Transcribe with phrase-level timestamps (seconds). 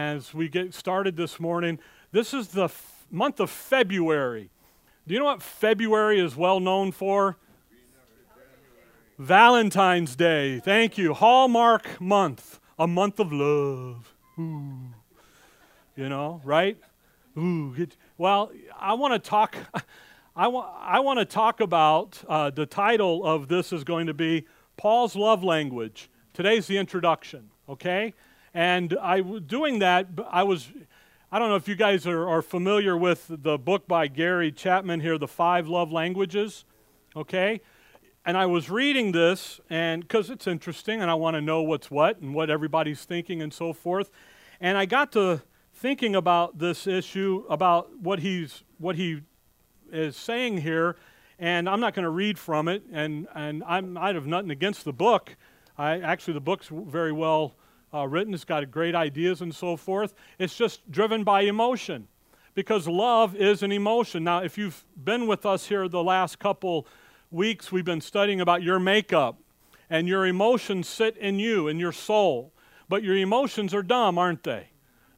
[0.00, 1.76] as we get started this morning.
[2.12, 4.48] This is the f- month of February.
[5.08, 7.36] Do you know what February is well known for?
[9.18, 10.60] Valentine's Day.
[10.60, 11.14] Thank you.
[11.14, 14.14] Hallmark month, a month of love.
[14.38, 14.94] Ooh.
[15.96, 16.78] You know, right?
[17.36, 17.74] Ooh.
[17.76, 19.56] Get, well, I want to talk.
[20.36, 24.14] I, wa- I want to talk about uh, the title of this is going to
[24.14, 24.46] be
[24.76, 26.08] Paul's love language.
[26.34, 27.50] Today's the introduction.
[27.68, 28.14] Okay.
[28.54, 30.68] And I doing that, I was,
[31.30, 35.00] I don't know if you guys are, are familiar with the book by Gary Chapman
[35.00, 36.64] here, The Five Love Languages,
[37.14, 37.60] okay?
[38.24, 41.90] And I was reading this, and because it's interesting, and I want to know what's
[41.90, 44.10] what and what everybody's thinking and so forth.
[44.60, 49.20] And I got to thinking about this issue, about what he's, what he
[49.92, 50.96] is saying here,
[51.38, 54.84] and I'm not going to read from it, and, and I'm, I have nothing against
[54.84, 55.36] the book.
[55.76, 57.54] I, actually, the book's very well
[57.92, 58.34] uh, written.
[58.34, 60.14] It's got great ideas and so forth.
[60.38, 62.08] It's just driven by emotion
[62.54, 64.24] because love is an emotion.
[64.24, 66.86] Now, if you've been with us here the last couple
[67.30, 69.38] weeks, we've been studying about your makeup,
[69.90, 72.52] and your emotions sit in you, in your soul.
[72.88, 74.70] But your emotions are dumb, aren't they?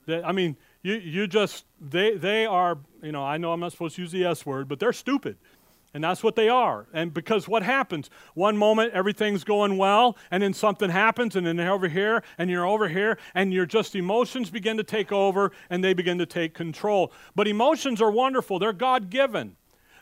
[0.06, 3.72] they I mean, you, you just, they, they are, you know, I know I'm not
[3.72, 5.36] supposed to use the S word, but they're stupid.
[5.92, 6.86] And that's what they are.
[6.92, 8.10] And because what happens?
[8.34, 12.48] One moment everything's going well, and then something happens, and then they're over here, and
[12.48, 16.26] you're over here, and your just emotions begin to take over, and they begin to
[16.26, 17.12] take control.
[17.34, 19.56] But emotions are wonderful, they're God given.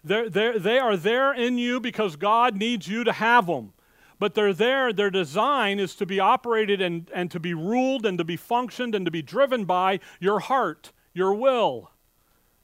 [0.05, 3.73] They're, they're, they are there in you because God needs you to have them.
[4.19, 8.19] But they're there, their design is to be operated and, and to be ruled and
[8.19, 11.91] to be functioned and to be driven by your heart, your will.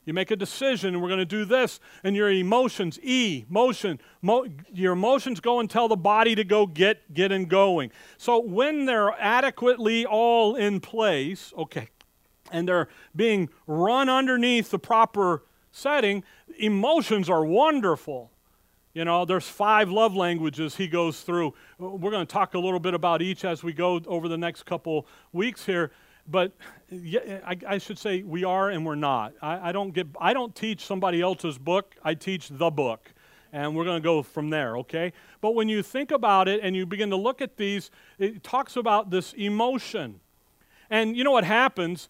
[0.05, 4.47] You make a decision, we're going to do this, and your emotions, E, motion, mo-
[4.73, 7.91] your emotions go and tell the body to go get, get and going.
[8.19, 11.89] So when they're adequately all in place, okay,
[12.53, 16.23] and they're being run underneath the proper setting,
[16.59, 18.31] emotions are wonderful.
[18.93, 21.55] You know, there's five love languages he goes through.
[21.79, 24.65] We're going to talk a little bit about each as we go over the next
[24.65, 25.91] couple weeks here
[26.27, 26.53] but
[26.91, 29.35] I, should say we are and we're not.
[29.43, 30.07] I, I, don't get.
[30.21, 31.95] I don't teach somebody else's book.
[32.03, 33.13] I teach the book,
[33.53, 34.77] and we're going to go from there.
[34.79, 35.13] Okay.
[35.41, 38.77] But when you think about it and you begin to look at these, it talks
[38.77, 40.21] about this emotion,
[40.91, 42.09] and you know what happens.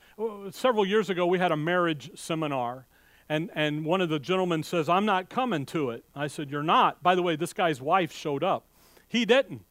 [0.51, 2.87] Several years ago, we had a marriage seminar.
[3.27, 6.05] And, and one of the gentlemen says, I'm not coming to it.
[6.15, 7.03] I said, You're not.
[7.03, 8.67] By the way, this guy's wife showed up.
[9.09, 9.63] He didn't.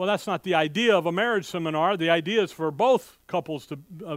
[0.00, 1.94] Well, that's not the idea of a marriage seminar.
[1.94, 4.16] The idea is for both couples to, uh,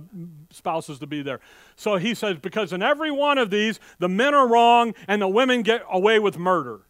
[0.49, 1.41] spouses to be there.
[1.75, 5.27] So he says, because in every one of these, the men are wrong and the
[5.27, 6.83] women get away with murder.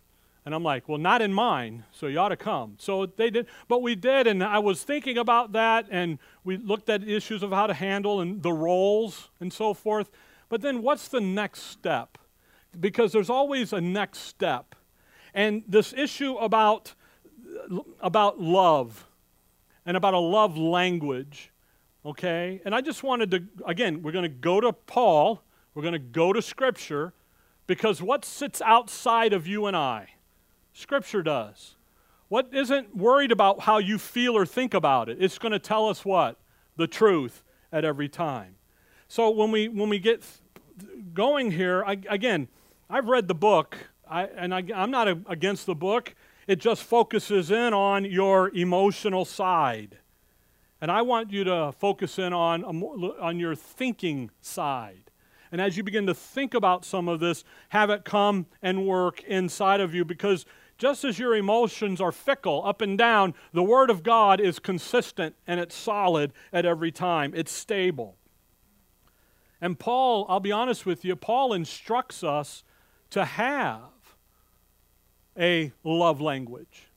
[0.46, 2.76] And I'm like, well, not in mine, so you ought to come.
[2.78, 6.88] So they did, but we did, and I was thinking about that, and we looked
[6.88, 10.12] at issues of how to handle and the roles and so forth.
[10.50, 12.20] But then what's the next step?
[12.80, 14.76] Because there's always a next step.
[15.34, 16.94] And this issue about
[18.00, 19.08] about love
[19.86, 21.52] and about a love language,
[22.06, 22.62] okay?
[22.66, 25.42] And I just wanted to, again, we're going to go to Paul,
[25.74, 27.14] we're going to go to Scripture,
[27.68, 30.10] because what sits outside of you and I?
[30.74, 31.76] Scripture does.
[32.30, 35.18] What isn't worried about how you feel or think about it?
[35.20, 36.38] It's going to tell us what?
[36.78, 38.56] The truth at every time.
[39.08, 40.24] So when we, when we get
[41.14, 42.48] going here, I, again,
[42.90, 43.78] I've read the book,
[44.10, 46.16] I, and I, am not a, against the book.
[46.48, 49.98] It just focuses in on your emotional side.
[50.82, 55.12] And I want you to focus in on, um, on your thinking side.
[55.52, 59.24] And as you begin to think about some of this, have it come and work
[59.24, 60.46] inside of you because
[60.78, 65.36] just as your emotions are fickle up and down, the Word of God is consistent
[65.48, 68.18] and it's solid at every time, it's stable.
[69.62, 72.66] And Paul, I'll be honest with you, Paul instructs us
[73.12, 73.93] to have
[75.38, 76.88] a love language.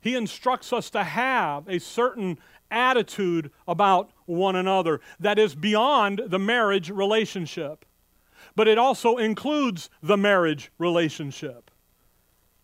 [0.00, 2.38] He instructs us to have a certain
[2.70, 7.84] attitude about one another that is beyond the marriage relationship,
[8.54, 11.70] but it also includes the marriage relationship.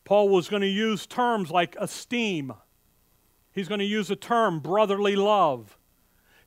[0.05, 2.53] Paul was going to use terms like esteem.
[3.53, 5.79] He's going to use the term brotherly love.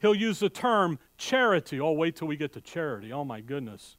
[0.01, 1.79] He'll use the term charity.
[1.79, 3.13] Oh, wait till we get to charity.
[3.13, 3.97] Oh, my goodness.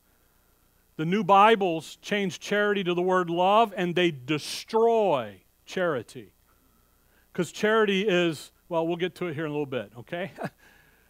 [0.97, 6.33] The new Bibles change charity to the word love and they destroy charity.
[7.33, 10.33] Because charity is, well, we'll get to it here in a little bit, okay?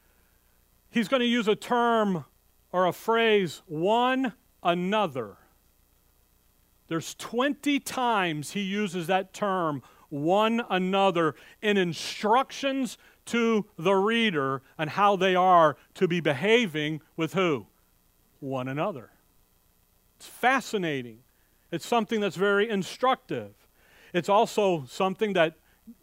[0.90, 2.24] He's going to use a term
[2.72, 5.36] or a phrase, one another.
[6.88, 14.90] There's 20 times he uses that term, one another, in instructions to the reader and
[14.90, 17.66] how they are to be behaving with who?
[18.40, 19.10] One another.
[20.16, 21.18] It's fascinating.
[21.70, 23.54] It's something that's very instructive.
[24.12, 25.54] It's also something that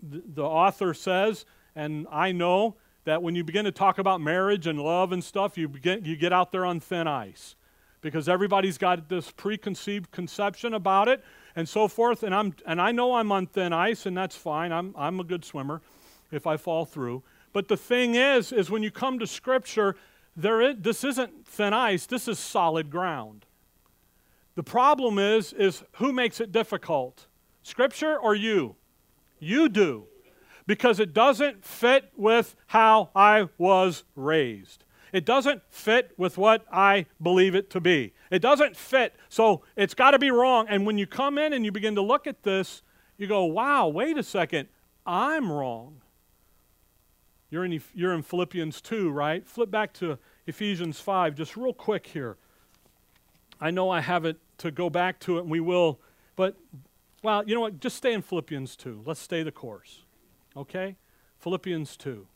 [0.02, 1.46] the author says,
[1.76, 2.76] and I know
[3.06, 6.16] that when you begin to talk about marriage and love and stuff, you, begin, you
[6.16, 7.56] get out there on thin ice
[8.02, 11.24] because everybody's got this preconceived conception about it
[11.56, 12.24] and so forth.
[12.24, 14.72] And, I'm, and I know I'm on thin ice, and that's fine.
[14.72, 15.82] I'm, I'm a good swimmer
[16.32, 17.24] if I fall through.
[17.52, 19.96] But the thing is, is when you come to Scripture,
[20.36, 23.46] there is, this isn't thin ice, this is solid ground.
[24.56, 27.28] The problem is, is who makes it difficult?
[27.64, 28.76] Scripture or you?
[29.40, 30.08] You do
[30.66, 34.86] because it doesn't fit with how I was raised.
[35.12, 38.14] It doesn't fit with what I believe it to be.
[38.32, 40.66] It doesn't fit, so it's got to be wrong.
[40.70, 42.82] And when you come in and you begin to look at this,
[43.18, 44.70] you go, wow, wait a second,
[45.06, 46.02] I'm wrong.
[47.52, 49.48] You're in, you're in Philippians 2, right?
[49.48, 50.18] Flip back to
[50.48, 52.38] Ephesians 5, just real quick here.
[53.64, 56.02] I know I have it to go back to it, and we will,
[56.36, 56.58] but,
[57.24, 57.80] well, you know what?
[57.80, 59.04] Just stay in Philippians 2.
[59.06, 60.02] Let's stay the course.
[60.58, 60.98] Okay?
[61.40, 62.28] Philippians 2.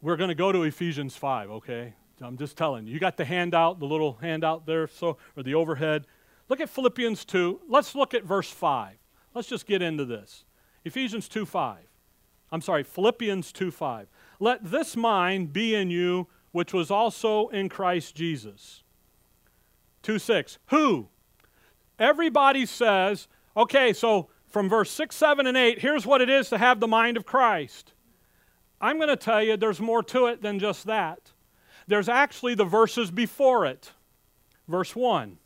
[0.00, 1.92] We're going to go to Ephesians 5, okay?
[2.22, 2.94] I'm just telling you.
[2.94, 6.06] You got the handout, the little handout there, so or the overhead.
[6.48, 7.60] Look at Philippians 2.
[7.68, 8.96] Let's look at verse 5.
[9.34, 10.46] Let's just get into this.
[10.86, 11.76] Ephesians 2 5.
[12.50, 14.08] I'm sorry, Philippians 2 5.
[14.40, 18.84] Let this mind be in you, which was also in Christ Jesus.
[20.02, 20.58] 2 6.
[20.68, 21.08] Who?
[21.98, 26.58] Everybody says, okay, so from verse 6, 7, and 8, here's what it is to
[26.58, 27.92] have the mind of Christ.
[28.80, 31.32] I'm going to tell you there's more to it than just that.
[31.86, 33.92] There's actually the verses before it.
[34.68, 35.38] Verse 1.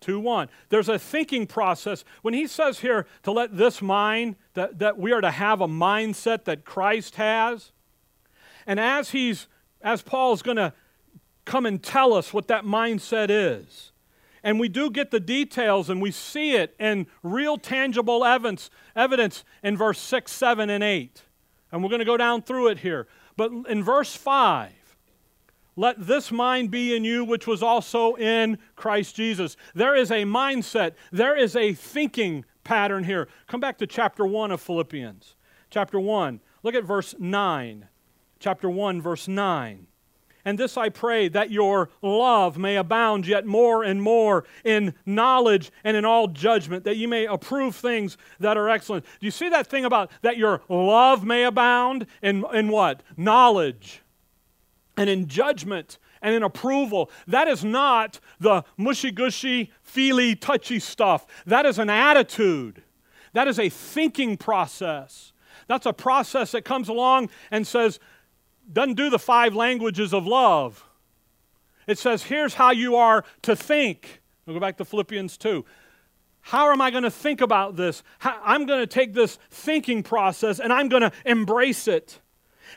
[0.00, 0.48] 2 1.
[0.68, 2.04] There's a thinking process.
[2.22, 5.68] When he says here to let this mind, that, that we are to have a
[5.68, 7.72] mindset that Christ has,
[8.66, 9.46] and as he's,
[9.82, 10.72] as Paul's going to
[11.50, 13.90] come and tell us what that mindset is,
[14.44, 19.42] and we do get the details and we see it in real tangible evidence, evidence
[19.60, 21.24] in verse 6, 7, and 8.
[21.72, 23.08] And we're going to go down through it here.
[23.36, 24.70] But in verse 5,
[25.74, 29.56] let this mind be in you, which was also in Christ Jesus.
[29.74, 33.26] There is a mindset, there is a thinking pattern here.
[33.48, 35.34] Come back to chapter 1 of Philippians.
[35.68, 37.88] Chapter 1, look at verse 9.
[38.38, 39.88] Chapter 1, verse 9.
[40.44, 45.70] And this I pray, that your love may abound yet more and more in knowledge
[45.84, 49.04] and in all judgment, that you may approve things that are excellent.
[49.04, 53.02] Do you see that thing about that your love may abound in, in what?
[53.16, 54.02] Knowledge
[54.96, 57.10] and in judgment and in approval.
[57.26, 61.26] That is not the mushy gushy, feely, touchy stuff.
[61.46, 62.82] That is an attitude,
[63.32, 65.32] that is a thinking process.
[65.66, 68.00] That's a process that comes along and says,
[68.72, 70.84] doesn't do the five languages of love.
[71.86, 74.22] It says, here's how you are to think.
[74.46, 75.64] We'll go back to Philippians 2.
[76.42, 78.02] How am I going to think about this?
[78.18, 82.20] How, I'm going to take this thinking process and I'm going to embrace it.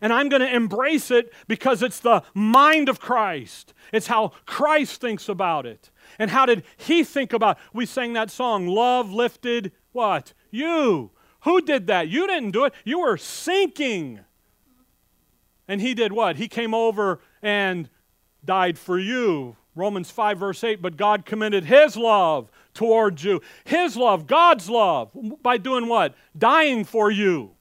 [0.02, 3.74] And I'm going to embrace it because it's the mind of Christ.
[3.92, 5.92] It's how Christ thinks about it.
[6.18, 7.64] And how did he think about it?
[7.74, 10.34] We sang that song, Love Lifted What?
[10.50, 11.12] You.
[11.42, 12.08] Who did that?
[12.08, 12.74] You didn't do it.
[12.84, 14.22] You were sinking.
[15.68, 16.36] And he did what?
[16.36, 17.90] He came over and
[18.44, 19.56] died for you.
[19.76, 20.82] Romans 5, verse 8.
[20.82, 23.42] But God commended his love towards you.
[23.64, 26.16] His love, God's love, by doing what?
[26.38, 27.52] Dying for you.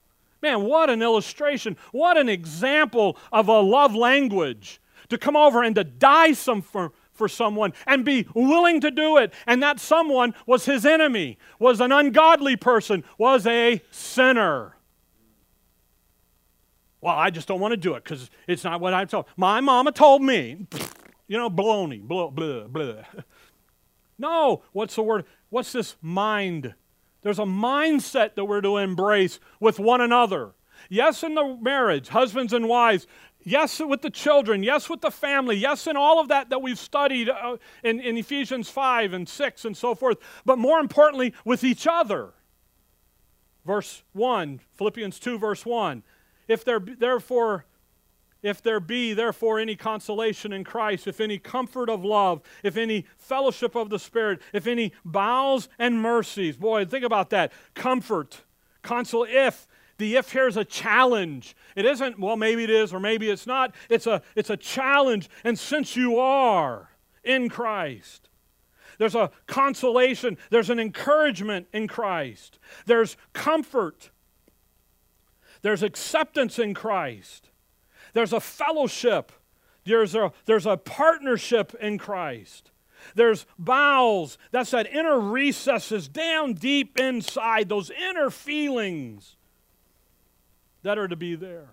[0.41, 1.77] Man, what an illustration.
[1.91, 4.81] What an example of a love language.
[5.09, 9.17] To come over and to die some for, for someone and be willing to do
[9.17, 9.33] it.
[9.47, 14.75] And that someone was his enemy, was an ungodly person, was a sinner.
[17.03, 19.25] Well, I just don't want to do it because it's not what I'm told.
[19.35, 20.67] My mama told me,
[21.27, 23.03] you know, baloney, blah, blah, blah.
[24.17, 25.25] No, what's the word?
[25.49, 26.75] What's this mind?
[27.23, 30.51] There's a mindset that we're to embrace with one another.
[30.87, 33.07] Yes, in the marriage, husbands and wives.
[33.43, 34.63] Yes, with the children.
[34.63, 35.57] Yes, with the family.
[35.57, 39.65] Yes, in all of that that we've studied uh, in, in Ephesians 5 and 6
[39.65, 40.19] and so forth.
[40.45, 42.33] But more importantly, with each other.
[43.65, 46.03] Verse 1, Philippians 2, verse 1.
[46.53, 47.65] If there therefore
[48.43, 53.05] if there be therefore any consolation in Christ, if any comfort of love, if any
[53.17, 56.57] fellowship of the Spirit, if any bowels and mercies.
[56.57, 57.53] Boy, think about that.
[57.73, 58.41] Comfort,
[58.81, 59.65] console if
[59.97, 61.55] the if here is a challenge.
[61.75, 63.73] It isn't, well, maybe it is or maybe it's not.
[63.89, 65.29] It's a, it's a challenge.
[65.45, 66.89] And since you are
[67.23, 68.27] in Christ,
[68.97, 74.09] there's a consolation, there's an encouragement in Christ, there's comfort.
[75.63, 77.49] There's acceptance in Christ.
[78.13, 79.31] There's a fellowship.
[79.85, 82.69] There's a, there's a partnership in Christ.
[83.15, 84.37] There's bowels.
[84.51, 89.35] That's that inner recesses down deep inside, those inner feelings
[90.83, 91.69] that are to be there.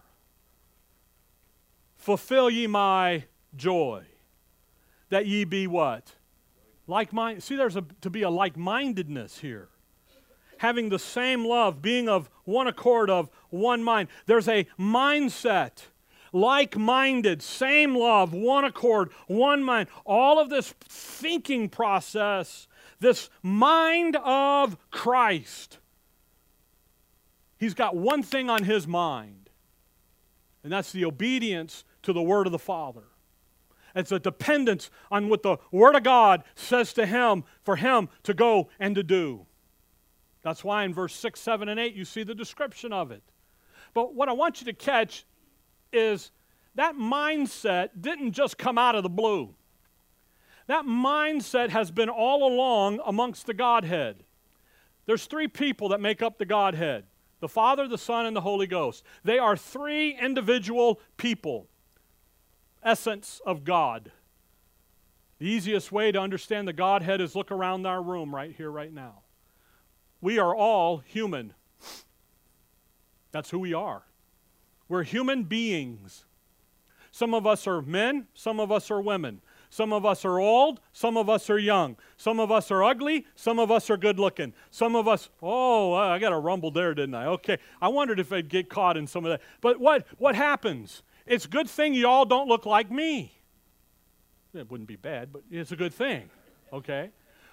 [1.97, 4.05] Fulfill ye my joy,
[5.11, 6.15] that ye be what?
[6.87, 7.43] Like mind.
[7.43, 9.69] See, there's a, to be a like mindedness here.
[10.61, 14.09] Having the same love, being of one accord, of one mind.
[14.27, 15.87] There's a mindset
[16.35, 19.89] like minded, same love, one accord, one mind.
[20.05, 22.69] All of this thinking process,
[23.01, 25.79] this mind of Christ.
[27.57, 29.49] He's got one thing on his mind,
[30.63, 33.05] and that's the obedience to the word of the Father.
[33.95, 38.35] It's a dependence on what the Word of God says to him for him to
[38.35, 39.47] go and to do.
[40.43, 43.23] That's why in verse 6, 7, and 8 you see the description of it.
[43.95, 45.27] But what I want you to catch
[45.93, 46.31] is
[46.75, 49.55] that mindset didn't just come out of the blue.
[50.67, 54.25] That mindset has been all along amongst the Godhead.
[55.07, 57.05] There's three people that make up the Godhead
[57.41, 59.03] the Father, the Son, and the Holy Ghost.
[59.25, 61.69] They are three individual people,
[62.83, 64.13] essence of God.
[65.39, 68.93] The easiest way to understand the Godhead is look around our room right here, right
[68.93, 69.23] now.
[70.21, 71.55] We are all human.
[73.33, 74.03] That's who we are.
[74.89, 76.25] We're human beings.
[77.13, 79.41] Some of us are men, some of us are women.
[79.73, 81.97] Some of us are old, some of us are young.
[82.17, 84.53] Some of us are ugly, some of us are good looking.
[84.73, 87.27] Some of us, oh, I got a rumble there, didn't I?
[87.27, 87.59] Okay.
[87.81, 89.41] I wondered if I'd get caught in some of that.
[89.61, 91.05] But what, what happens?
[91.25, 93.33] It's a good thing you all don't look like me.
[94.53, 96.29] It wouldn't be bad, but it's a good thing.
[96.73, 97.11] Okay?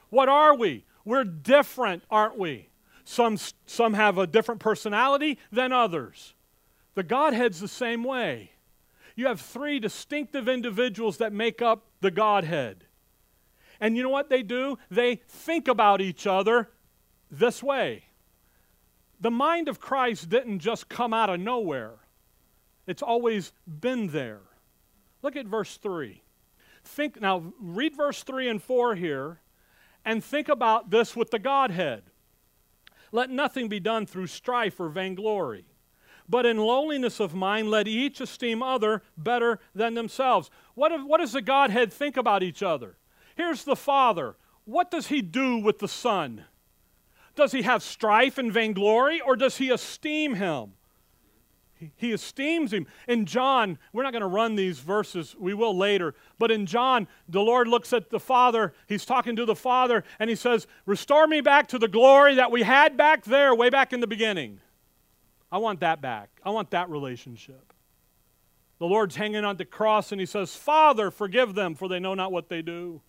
[0.09, 0.85] What are we?
[1.07, 2.67] We're different, aren't we?
[3.05, 6.33] Some, some have a different personality than others.
[6.95, 8.51] The Godhead's the same way.
[9.15, 12.83] You have three distinctive individuals that make up the Godhead.
[13.79, 14.79] And you know what they do?
[14.91, 16.71] They think about each other
[17.31, 18.03] this way.
[19.21, 21.93] The mind of Christ didn't just come out of nowhere,
[22.85, 24.41] it's always been there.
[25.21, 26.21] Look at verse 3.
[26.83, 29.39] Think now read verse 3 and 4 here
[30.05, 32.03] and think about this with the Godhead.
[33.11, 35.65] Let nothing be done through strife or vainglory,
[36.27, 40.49] but in lowliness of mind let each esteem other better than themselves.
[40.75, 42.97] What, if, what does the Godhead think about each other?
[43.35, 44.35] Here's the Father.
[44.65, 46.45] What does he do with the Son?
[47.35, 50.73] Does he have strife and vainglory, or does he esteem him?
[51.95, 52.87] He, esteems him.
[53.07, 57.07] In John, we're not going to run these verses, we will later, but in John,
[57.29, 61.27] the Lord looks at the Father, he's talking to the Father, and he says, Restore
[61.27, 64.59] me back to the glory that we had back there, way back in the beginning.
[65.51, 66.29] I want that back.
[66.43, 67.73] I want that relationship.
[68.79, 72.13] The Lord's hanging on the cross and he says, Father, forgive them, for they know
[72.13, 73.01] not what they do.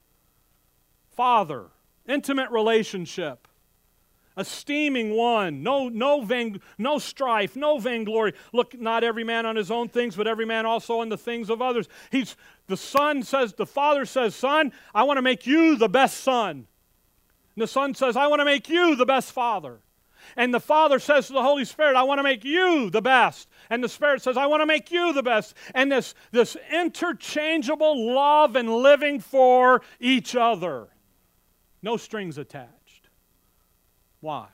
[1.11, 1.67] Father,
[2.07, 3.48] intimate relationship,
[4.39, 6.27] esteeming one, no, no,
[6.79, 8.33] no strife, no vainglory.
[8.53, 11.51] Look, not every man on his own things, but every man also on the things
[11.51, 11.89] of others.
[12.11, 12.37] He's,
[12.69, 16.67] the son says, the father says, Son, I want to make you the best son.
[17.57, 19.81] And the son says, I want to make you the best father.
[20.37, 23.49] And the Father says to the Holy Spirit, I want to make you the best.
[23.71, 25.55] And the Spirit says, I want to make you the best.
[25.75, 30.89] And this, this interchangeable love and living for each other.
[31.83, 32.78] No strings attached.
[34.21, 34.49] Why?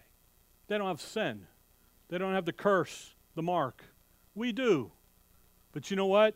[0.68, 1.46] They don't have sin,
[2.08, 3.84] they don't have the curse, the mark.
[4.34, 4.90] We do.
[5.72, 6.34] But you know what?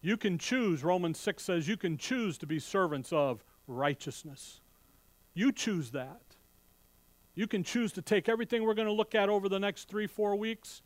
[0.00, 4.60] You can choose, Romans 6 says, you can choose to be servants of righteousness.
[5.34, 6.20] You choose that.
[7.34, 10.06] You can choose to take everything we're going to look at over the next three,
[10.06, 10.82] four weeks,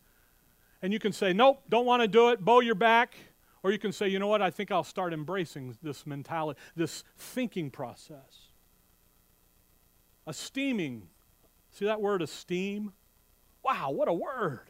[0.83, 3.15] and you can say, Nope, don't want to do it, bow your back.
[3.63, 7.03] Or you can say, You know what, I think I'll start embracing this mentality, this
[7.17, 8.51] thinking process.
[10.27, 11.07] Esteeming.
[11.73, 12.93] See that word, esteem?
[13.63, 14.69] Wow, what a word.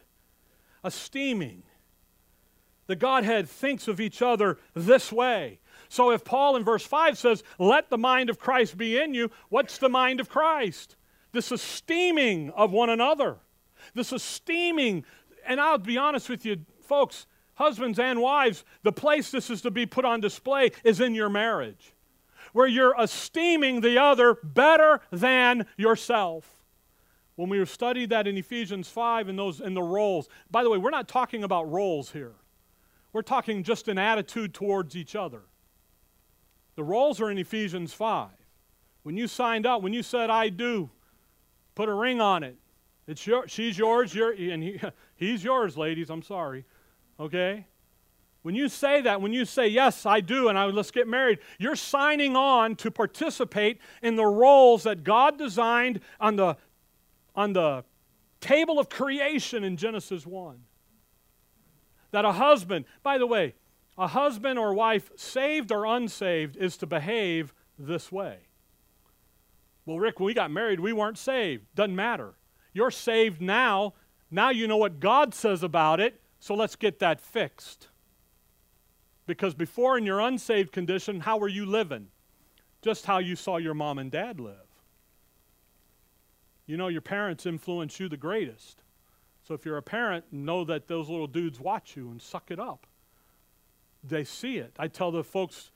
[0.84, 1.64] Esteeming.
[2.88, 5.60] The Godhead thinks of each other this way.
[5.88, 9.32] So if Paul in verse 5 says, Let the mind of Christ be in you,
[9.50, 10.98] what's the mind of Christ?
[11.34, 13.38] this esteeming of one another,
[13.94, 15.04] this esteeming.
[15.46, 19.72] And I'll be honest with you, folks, husbands and wives, the place this is to
[19.72, 21.94] be put on display is in your marriage,
[22.54, 26.53] where you're esteeming the other better than yourself.
[27.36, 30.78] When we studied that in Ephesians 5 and those in the roles, by the way,
[30.78, 32.36] we're not talking about roles here.
[33.12, 35.42] We're talking just an attitude towards each other.
[36.76, 38.30] The roles are in Ephesians 5.
[39.04, 40.90] When you signed up, when you said, I do,
[41.76, 42.56] Put a ring on it.
[43.08, 44.80] It's your, she's yours, you're, and he,
[45.16, 46.10] he's yours, ladies.
[46.10, 46.66] I'm sorry.
[47.20, 47.66] Okay?
[48.44, 51.40] When you say that, when you say, Yes, I do, and I, let's get married,
[51.60, 56.58] you're signing on to participate in the roles that God designed on the,
[57.36, 57.84] on the
[58.42, 60.60] table of creation in Genesis 1.
[62.12, 63.56] That a husband, by the way,
[63.98, 68.38] a husband or wife, saved or unsaved, is to behave this way.
[69.86, 71.66] Well, Rick, when we got married, we weren't saved.
[71.76, 72.34] Doesn't matter.
[72.74, 73.94] You're saved now.
[74.32, 77.90] Now you know what God says about it, so let's get that fixed.
[79.26, 82.08] Because before, in your unsaved condition, how were you living?
[82.82, 84.73] Just how you saw your mom and dad live.
[86.66, 88.82] You know, your parents influence you the greatest.
[89.48, 92.60] So if you're a parent, know that those little dudes watch you and suck it
[92.60, 92.88] up.
[94.04, 94.74] They see it.
[94.80, 95.72] I tell the folks,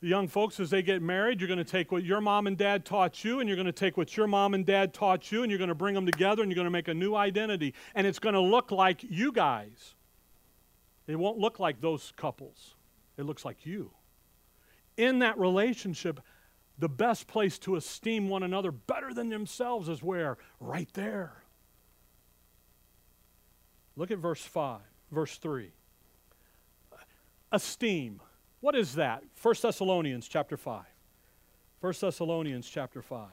[0.00, 2.56] the young folks, as they get married, you're going to take what your mom and
[2.56, 5.42] dad taught you, and you're going to take what your mom and dad taught you,
[5.42, 7.74] and you're going to bring them together, and you're going to make a new identity.
[7.94, 9.94] And it's going to look like you guys.
[11.06, 12.74] It won't look like those couples,
[13.16, 13.90] it looks like you.
[14.96, 16.20] In that relationship,
[16.78, 20.38] the best place to esteem one another better than themselves is where?
[20.60, 21.42] Right there.
[23.96, 24.80] Look at verse 5,
[25.10, 25.72] verse 3.
[27.50, 28.20] Esteem.
[28.60, 29.24] What is that?
[29.42, 30.84] 1 Thessalonians chapter 5.
[31.80, 33.28] 1 Thessalonians chapter 5.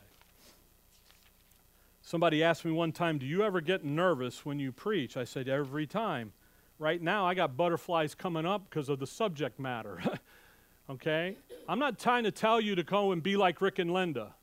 [2.02, 5.18] Somebody asked me one time, Do you ever get nervous when you preach?
[5.18, 6.34] I said, Every time.
[6.78, 10.02] Right now, I got butterflies coming up because of the subject matter.
[10.90, 11.38] okay?
[11.68, 14.36] I'm not trying to tell you to go and be like Rick and Linda.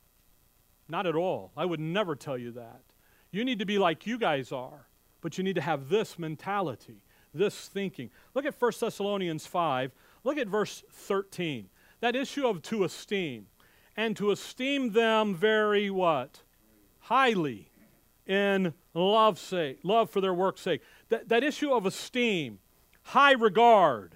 [0.89, 1.51] Not at all.
[1.55, 2.81] I would never tell you that.
[3.31, 4.87] You need to be like you guys are,
[5.21, 7.01] but you need to have this mentality,
[7.33, 8.09] this thinking.
[8.33, 9.91] Look at 1 Thessalonians 5.
[10.23, 11.69] Look at verse 13.
[12.01, 13.47] That issue of to esteem.
[13.95, 16.41] And to esteem them very what?
[16.99, 17.69] Highly
[18.25, 20.81] in love sake, love for their work's sake.
[21.09, 22.59] That, that issue of esteem,
[23.03, 24.15] high regard,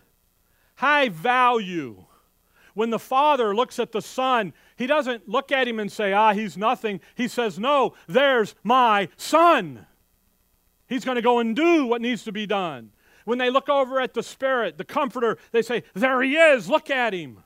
[0.76, 2.06] high value.
[2.78, 6.34] When the father looks at the son, he doesn't look at him and say, ah,
[6.34, 7.00] he's nothing.
[7.16, 9.88] He says, no, there's my son.
[10.88, 12.92] He's going to go and do what needs to be done.
[13.26, 16.92] When they look over at the Spirit, the Comforter, they say, there he is, look
[16.92, 17.44] at him.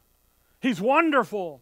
[0.60, 1.62] He's wonderful.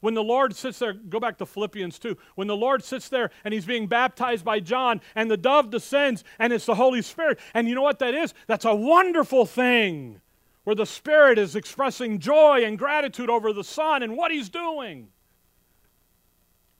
[0.00, 2.16] When the Lord sits there, go back to Philippians 2.
[2.36, 6.22] When the Lord sits there and he's being baptized by John, and the dove descends,
[6.38, 7.40] and it's the Holy Spirit.
[7.52, 8.32] And you know what that is?
[8.46, 10.20] That's a wonderful thing
[10.68, 15.08] where the Spirit is expressing joy and gratitude over the Son and what he's doing.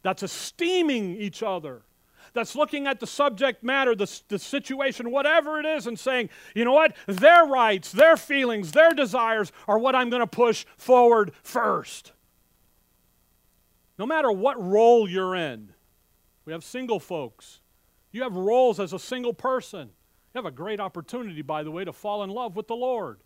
[0.02, 1.80] That's esteeming each other.
[2.34, 6.66] That's looking at the subject matter, the, the situation, whatever it is, and saying, you
[6.66, 6.96] know what?
[7.06, 12.12] Their rights, their feelings, their desires are what I'm going to push forward first.
[13.98, 15.72] No matter what role you're in,
[16.44, 17.60] we have single folks.
[18.12, 19.88] You have roles as a single person.
[20.34, 23.20] You have a great opportunity, by the way, to fall in love with the Lord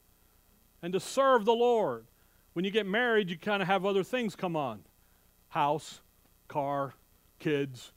[0.82, 2.06] and to serve the Lord.
[2.52, 4.80] When you get married, you kind of have other things come on
[5.48, 6.00] house,
[6.48, 6.94] car,
[7.38, 7.92] kids,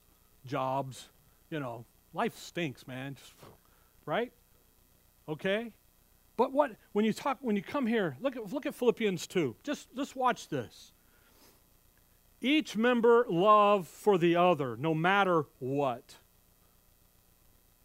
[0.46, 1.10] jobs.
[1.50, 3.16] You know, life stinks, man.
[3.16, 3.34] Just,
[4.06, 4.32] right?
[5.28, 5.72] Okay?
[6.38, 9.56] But what when you talk when you come here, look at look at Philippians 2.
[9.64, 10.92] Just just watch this.
[12.42, 16.16] Each member love for the other, no matter what.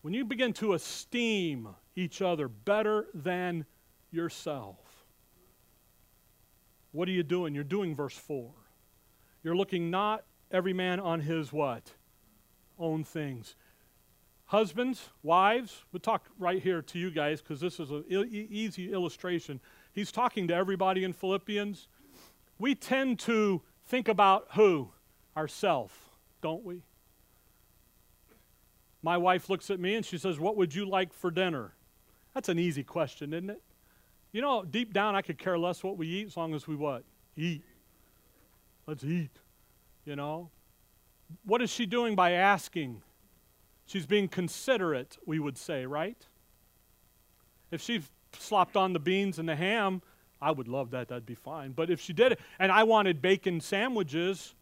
[0.03, 3.67] When you begin to esteem each other better than
[4.11, 4.79] yourself,
[6.93, 7.55] what are you doing?
[7.55, 8.51] You're doing verse 4.
[9.43, 11.93] You're looking not every man on his what?
[12.79, 13.55] Own things.
[14.47, 19.61] Husbands, wives, we'll talk right here to you guys because this is an easy illustration.
[19.93, 21.87] He's talking to everybody in Philippians.
[22.59, 24.91] We tend to think about who?
[25.37, 26.11] Ourself,
[26.43, 26.83] don't we?
[29.03, 31.75] My wife looks at me and she says, What would you like for dinner?
[32.35, 33.63] That's an easy question, isn't it?
[34.33, 36.77] You know, deep down, I could care less what we eat as long as we
[36.77, 37.05] what?
[37.37, 37.63] Eat.
[38.87, 39.31] Let's eat.
[40.05, 40.51] You know?
[41.45, 43.03] What is she doing by asking?
[43.87, 46.27] She's being considerate, we would say, right?
[47.71, 48.03] If she
[48.39, 50.03] slopped on the beans and the ham,
[50.41, 51.09] I would love that.
[51.09, 51.73] That'd be fine.
[51.73, 54.55] But if she did it and I wanted bacon sandwiches,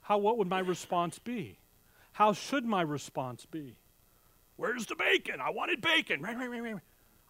[0.00, 1.58] how what would my response be?
[2.12, 3.76] How should my response be?
[4.56, 5.40] Where's the bacon?
[5.40, 6.22] I wanted bacon.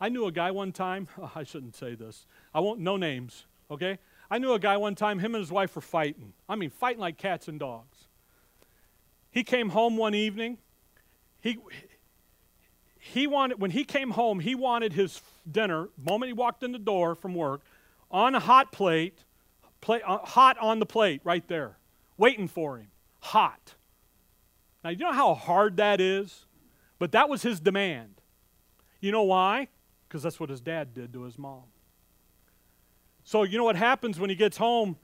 [0.01, 1.09] I knew a guy one time.
[1.19, 2.27] Oh, I shouldn't say this.
[2.55, 2.81] I won't.
[2.81, 3.47] No names.
[3.71, 3.99] Okay.
[4.31, 5.19] I knew a guy one time.
[5.19, 6.33] Him and his wife were fighting.
[6.49, 8.09] I mean, fighting like cats and dogs.
[9.31, 10.59] He came home one evening.
[11.41, 11.59] He
[12.99, 14.41] he wanted when he came home.
[14.41, 17.61] He wanted his dinner, the moment he walked in the door from work,
[18.11, 19.25] on a hot plate,
[19.89, 21.77] uh, hot on the plate right there,
[22.17, 22.89] waiting for him.
[23.21, 23.75] Hot.
[24.83, 26.47] Now, you know how hard that is?
[26.99, 28.21] But that was his demand.
[29.01, 29.69] You know why?
[30.09, 31.65] Because that's what his dad did to his mom.
[33.25, 34.97] So, you know what happens when he gets home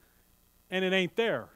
[0.71, 1.49] and it ain't there?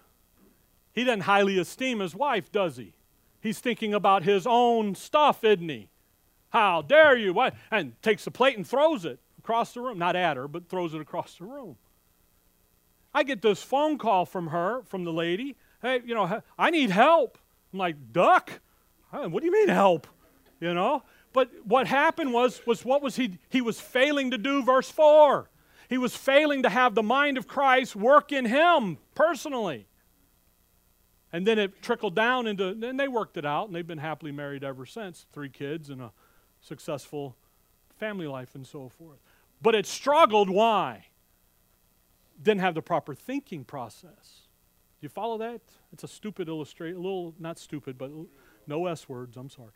[0.92, 2.94] He doesn't highly esteem his wife, does he?
[3.40, 5.90] He's thinking about his own stuff, isn't he?
[6.50, 7.34] How dare you?
[7.34, 7.56] What?
[7.72, 9.98] And takes the plate and throws it across the room.
[9.98, 11.78] Not at her, but throws it across the room.
[13.14, 15.56] I get this phone call from her, from the lady.
[15.82, 17.38] Hey, you know, I need help.
[17.72, 18.60] I'm like, duck?
[19.12, 20.08] What do you mean help?
[20.60, 21.04] You know?
[21.38, 23.38] But what happened was, was what was he?
[23.50, 25.48] He was failing to do verse 4.
[25.88, 29.86] He was failing to have the mind of Christ work in him personally.
[31.32, 34.32] And then it trickled down into, and they worked it out, and they've been happily
[34.32, 35.28] married ever since.
[35.32, 36.12] Three kids and a
[36.60, 37.36] successful
[38.00, 39.20] family life and so forth.
[39.62, 40.50] But it struggled.
[40.50, 41.06] Why?
[42.42, 44.48] Didn't have the proper thinking process.
[45.00, 45.62] Do you follow that?
[45.94, 48.10] It's a stupid illustration, a little, not stupid, but
[48.66, 49.74] no S words, I'm sorry.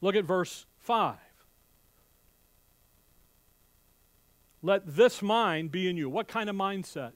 [0.00, 1.16] Look at verse 5.
[4.62, 6.08] Let this mind be in you.
[6.08, 7.12] What kind of mindset?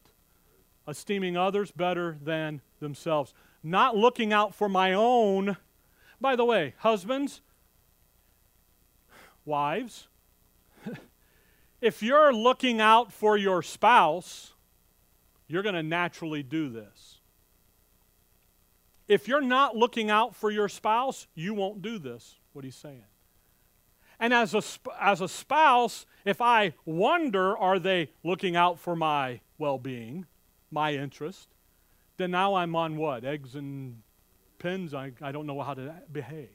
[0.86, 3.34] Esteeming others better than themselves.
[3.62, 5.56] Not looking out for my own.
[6.20, 7.40] By the way, husbands,
[9.44, 10.08] wives,
[11.80, 14.54] if you're looking out for your spouse,
[15.48, 17.18] you're going to naturally do this.
[19.08, 23.04] If you're not looking out for your spouse, you won't do this, what he's saying.
[24.18, 24.62] And as a,
[25.00, 30.26] as a spouse, if I wonder, are they looking out for my well being,
[30.70, 31.48] my interest,
[32.18, 33.24] then now I'm on what?
[33.24, 34.02] Eggs and
[34.58, 34.94] pins?
[34.94, 36.50] I, I don't know how to behave.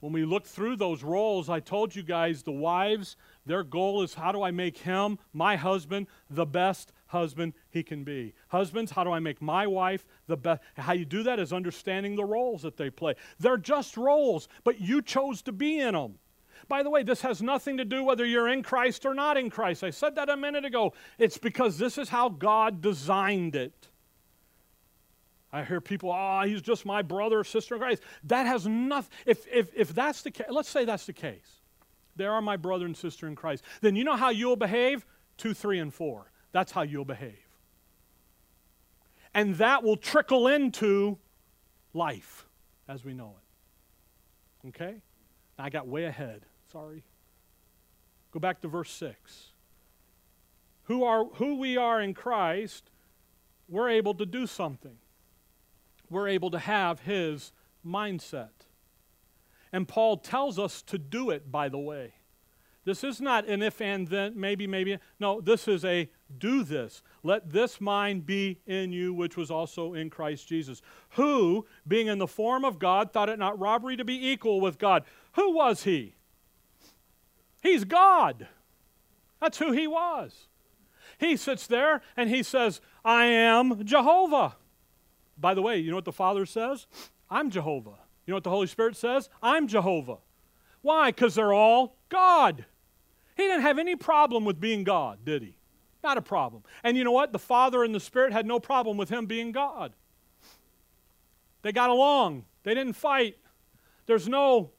[0.00, 4.14] When we look through those roles, I told you guys the wives, their goal is
[4.14, 8.34] how do I make him, my husband, the best husband he can be.
[8.48, 10.62] Husbands, how do I make my wife the best?
[10.76, 13.14] How you do that is understanding the roles that they play.
[13.38, 16.18] They're just roles, but you chose to be in them.
[16.68, 19.50] By the way, this has nothing to do whether you're in Christ or not in
[19.50, 19.82] Christ.
[19.82, 20.92] I said that a minute ago.
[21.18, 23.88] It's because this is how God designed it.
[25.52, 28.04] I hear people, oh, he's just my brother or sister in Christ.
[28.24, 31.60] That has nothing, if, if, if that's the case, let's say that's the case.
[32.14, 33.64] They are my brother and sister in Christ.
[33.80, 35.04] Then you know how you'll behave?
[35.36, 36.30] Two, three, and four.
[36.52, 37.38] That's how you'll behave.
[39.34, 41.18] And that will trickle into
[41.94, 42.46] life
[42.88, 43.36] as we know
[44.64, 44.68] it.
[44.68, 44.96] Okay?
[45.58, 46.42] I got way ahead.
[46.72, 47.04] Sorry.
[48.32, 49.48] Go back to verse 6.
[50.84, 52.90] Who, are, who we are in Christ,
[53.68, 54.96] we're able to do something.
[56.08, 57.52] We're able to have his
[57.86, 58.48] mindset.
[59.72, 62.14] And Paul tells us to do it, by the way.
[62.90, 64.98] This is not an if and then, maybe, maybe.
[65.20, 67.02] No, this is a do this.
[67.22, 72.18] Let this mind be in you, which was also in Christ Jesus, who, being in
[72.18, 75.04] the form of God, thought it not robbery to be equal with God.
[75.34, 76.16] Who was he?
[77.62, 78.48] He's God.
[79.40, 80.48] That's who he was.
[81.16, 84.56] He sits there and he says, I am Jehovah.
[85.38, 86.88] By the way, you know what the Father says?
[87.30, 88.00] I'm Jehovah.
[88.26, 89.28] You know what the Holy Spirit says?
[89.40, 90.16] I'm Jehovah.
[90.82, 91.12] Why?
[91.12, 92.64] Because they're all God.
[93.36, 95.54] He didn't have any problem with being God, did he?
[96.02, 96.62] Not a problem.
[96.82, 97.32] And you know what?
[97.32, 99.92] The Father and the Spirit had no problem with him being God.
[101.62, 103.36] They got along, they didn't fight.
[104.06, 104.70] There's no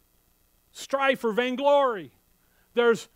[0.72, 2.12] strife or vainglory.
[2.74, 3.08] There's,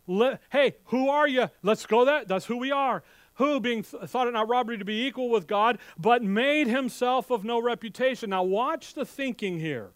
[0.50, 1.50] hey, who are you?
[1.64, 2.28] Let's go that.
[2.28, 3.04] That's who we are.
[3.36, 7.32] Who, being th- thought it not robbery to be equal with God, but made himself
[7.32, 8.30] of no reputation.
[8.30, 9.92] Now, watch the thinking here.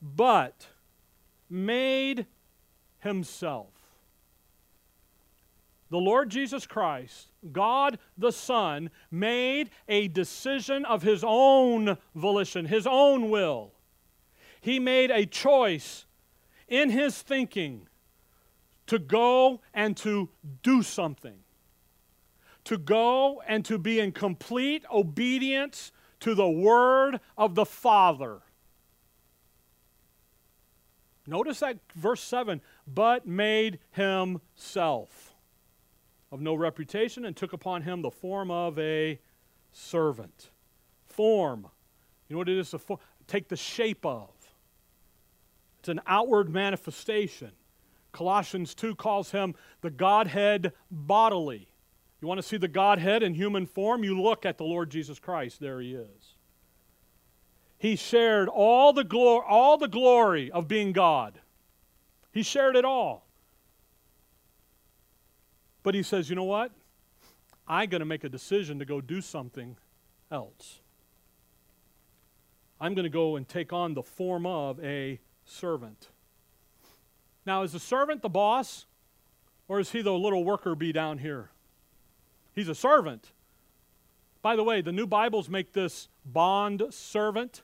[0.00, 0.68] But
[1.50, 2.26] made
[3.00, 3.75] himself.
[5.88, 12.86] The Lord Jesus Christ, God the Son, made a decision of his own volition, his
[12.86, 13.72] own will.
[14.60, 16.06] He made a choice
[16.66, 17.86] in his thinking
[18.88, 20.28] to go and to
[20.62, 21.38] do something,
[22.64, 28.40] to go and to be in complete obedience to the word of the Father.
[31.28, 35.35] Notice that verse 7 but made himself
[36.32, 39.18] of no reputation and took upon him the form of a
[39.72, 40.50] servant.
[41.06, 41.66] Form.
[42.28, 42.80] You know what it is to
[43.26, 44.30] take the shape of.
[45.80, 47.52] It's an outward manifestation.
[48.12, 51.68] Colossians 2 calls him the Godhead bodily.
[52.20, 54.02] You want to see the Godhead in human form?
[54.02, 55.60] You look at the Lord Jesus Christ.
[55.60, 56.34] There he is.
[57.78, 61.38] He shared all the, glo- all the glory of being God.
[62.32, 63.25] He shared it all.
[65.86, 66.72] But he says, you know what?
[67.68, 69.76] I'm going to make a decision to go do something
[70.32, 70.80] else.
[72.80, 76.08] I'm going to go and take on the form of a servant.
[77.46, 78.86] Now, is the servant the boss,
[79.68, 81.50] or is he the little worker bee down here?
[82.52, 83.30] He's a servant.
[84.42, 87.62] By the way, the new Bibles make this bond servant.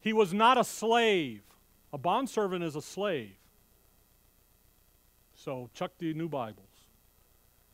[0.00, 1.40] He was not a slave.
[1.94, 3.36] A bond servant is a slave.
[5.34, 6.67] So, chuck the new Bibles.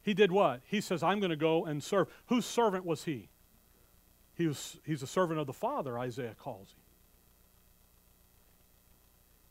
[0.04, 0.60] He did what?
[0.66, 2.08] He says, I'm going to go and serve.
[2.26, 3.30] Whose servant was he?
[4.34, 6.80] He was, he's a servant of the Father, Isaiah calls him.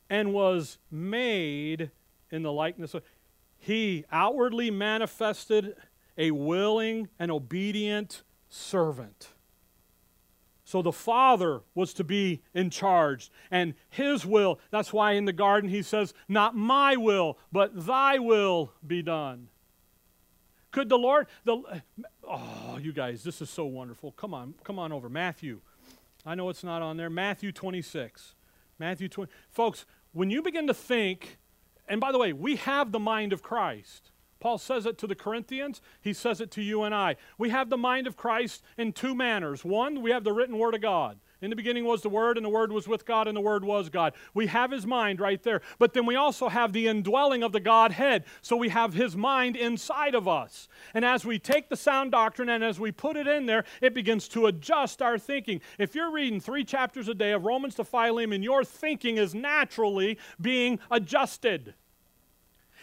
[0.10, 1.90] And was made
[2.30, 3.04] in the likeness of.
[3.58, 5.76] He outwardly manifested
[6.18, 9.30] a willing and obedient servant.
[10.66, 14.60] So the Father was to be in charge, and His will.
[14.70, 19.50] That's why in the garden He says, Not my will, but thy will be done.
[20.74, 21.82] Could the Lord, the,
[22.28, 24.12] oh, you guys, this is so wonderful.
[24.14, 25.08] Come on, come on over.
[25.08, 25.62] Matthew.
[26.26, 27.12] I know it's not on there.
[27.12, 28.34] Matthew 26.
[28.80, 29.32] Matthew 20.
[29.52, 31.38] Folks, when you begin to think,
[31.88, 34.10] and by the way, we have the mind of Christ.
[34.40, 37.18] Paul says it to the Corinthians, he says it to you and I.
[37.38, 39.64] We have the mind of Christ in two manners.
[39.64, 41.20] One, we have the written word of God.
[41.44, 43.66] In the beginning was the Word, and the Word was with God, and the Word
[43.66, 44.14] was God.
[44.34, 45.62] We have His mind right there.
[45.78, 48.24] But then we also have the indwelling of the Godhead.
[48.42, 50.70] So we have His mind inside of us.
[50.94, 53.94] And as we take the sound doctrine and as we put it in there, it
[53.94, 55.60] begins to adjust our thinking.
[55.78, 60.18] If you're reading three chapters a day of Romans to Philemon, your thinking is naturally
[60.40, 61.74] being adjusted.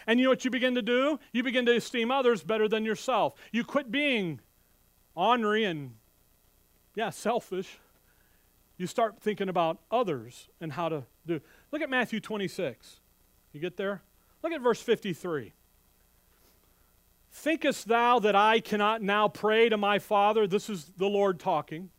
[0.05, 1.19] And you know what you begin to do?
[1.33, 3.33] You begin to esteem others better than yourself.
[3.51, 4.39] You quit being
[5.15, 5.95] ornery and,
[6.93, 7.79] yeah, selfish
[8.81, 11.39] you start thinking about others and how to do.
[11.71, 12.99] Look at Matthew 26.
[13.53, 14.01] You get there?
[14.41, 15.53] Look at verse 53.
[17.31, 20.47] Thinkest thou that I cannot now pray to my Father?
[20.47, 21.91] This is the Lord talking.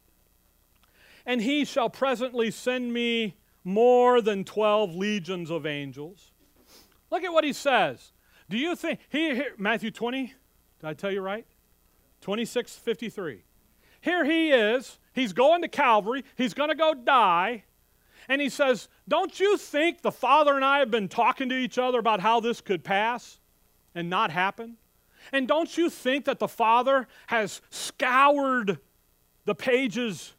[1.24, 6.32] And he shall presently send me more than 12 legions of angels.
[7.12, 8.12] Look at what he says.
[8.50, 10.34] Do you think, he, here, Matthew 20, did
[10.82, 11.46] I tell you right?
[12.22, 13.44] 26, 53.
[14.00, 16.24] Here he is He's going to Calvary.
[16.36, 17.64] He's going to go die.
[18.28, 21.78] And he says, Don't you think the Father and I have been talking to each
[21.78, 23.40] other about how this could pass
[23.94, 24.76] and not happen?
[25.32, 28.78] And don't you think that the Father has scoured
[29.44, 30.32] the pages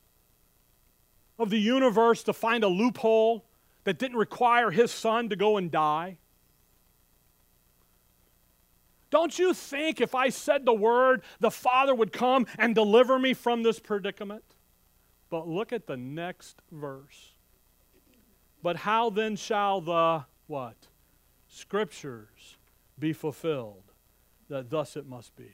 [1.39, 3.45] of the universe to find a loophole
[3.83, 6.17] that didn't require his Son to go and die?
[9.09, 13.35] Don't you think if I said the word, the Father would come and deliver me
[13.35, 14.52] from this predicament?
[15.33, 17.31] But look at the next verse.
[18.61, 20.75] But how then shall the what?
[21.47, 22.57] Scriptures
[22.99, 23.81] be fulfilled?
[24.49, 25.49] That thus it must be.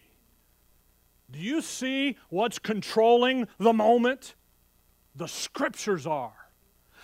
[1.31, 4.35] Do you see what's controlling the moment?
[5.15, 6.48] The Scriptures are.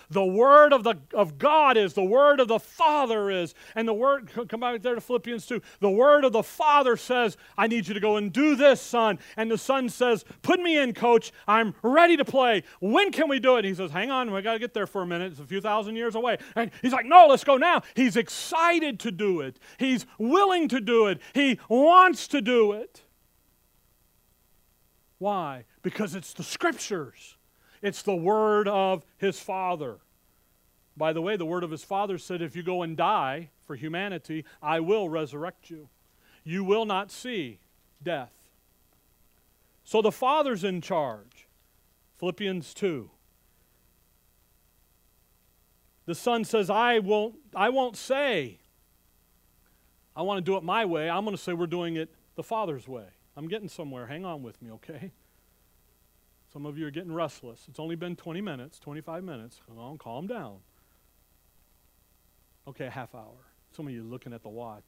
[0.09, 3.53] The word of, the, of God is, the word of the Father is.
[3.75, 5.61] And the word, come back there to Philippians 2.
[5.79, 9.19] The word of the Father says, I need you to go and do this, son.
[9.37, 11.31] And the son says, Put me in, coach.
[11.47, 12.63] I'm ready to play.
[12.79, 13.59] When can we do it?
[13.59, 15.31] And he says, Hang on, we got to get there for a minute.
[15.31, 16.37] It's a few thousand years away.
[16.55, 17.81] And he's like, No, let's go now.
[17.95, 23.01] He's excited to do it, he's willing to do it, he wants to do it.
[25.17, 25.63] Why?
[25.81, 27.37] Because it's the scriptures.
[27.85, 29.97] It's the word of his Father.
[30.97, 33.75] By the way, the word of his Father said, If you go and die for
[33.75, 35.89] humanity, I will resurrect you.
[36.43, 37.59] You will not see
[38.01, 38.31] death.
[39.83, 41.47] So the Father's in charge.
[42.17, 43.11] Philippians 2.
[46.07, 48.57] The Son says, I won't, I won't say,
[50.15, 51.07] I want to do it my way.
[51.07, 53.05] I'm going to say we're doing it the Father's way.
[53.37, 54.07] I'm getting somewhere.
[54.07, 55.11] Hang on with me, okay?
[56.55, 57.65] Some of you are getting restless.
[57.67, 59.59] It's only been 20 minutes, 25 minutes.
[59.67, 60.59] Come on, calm down.
[62.65, 63.35] Okay, a half hour.
[63.75, 64.85] Some of you looking at the watch.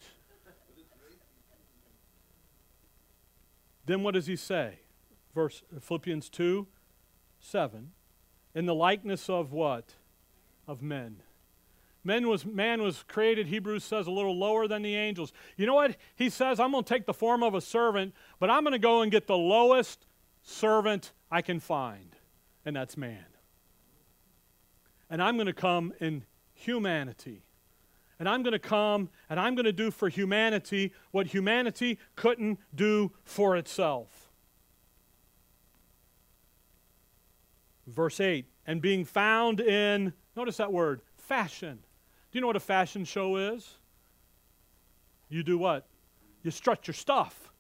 [3.86, 4.80] then what does he say?
[5.36, 6.68] Verse Philippians 2
[7.42, 7.92] 7.
[8.56, 9.96] In the likeness of what?
[10.70, 11.18] Of men.
[12.02, 15.34] Men was, man was created, Hebrews says, a little lower than the angels.
[15.58, 15.98] You know what?
[16.16, 18.80] He says, I'm going to take the form of a servant, but I'm going to
[18.80, 20.06] go and get the lowest
[20.48, 22.16] servant I can find,
[22.66, 23.26] and that's man.
[25.10, 27.44] And I'm going to come in humanity.
[28.20, 32.60] And I'm going to come and I'm going to do for humanity what humanity couldn't
[32.74, 34.10] do for itself.
[37.86, 41.78] Verse 8, and being found in, notice that word, fashion.
[42.32, 43.78] Do you know what a fashion show is?
[45.30, 45.88] You do what?
[46.44, 47.52] You strut your stuff.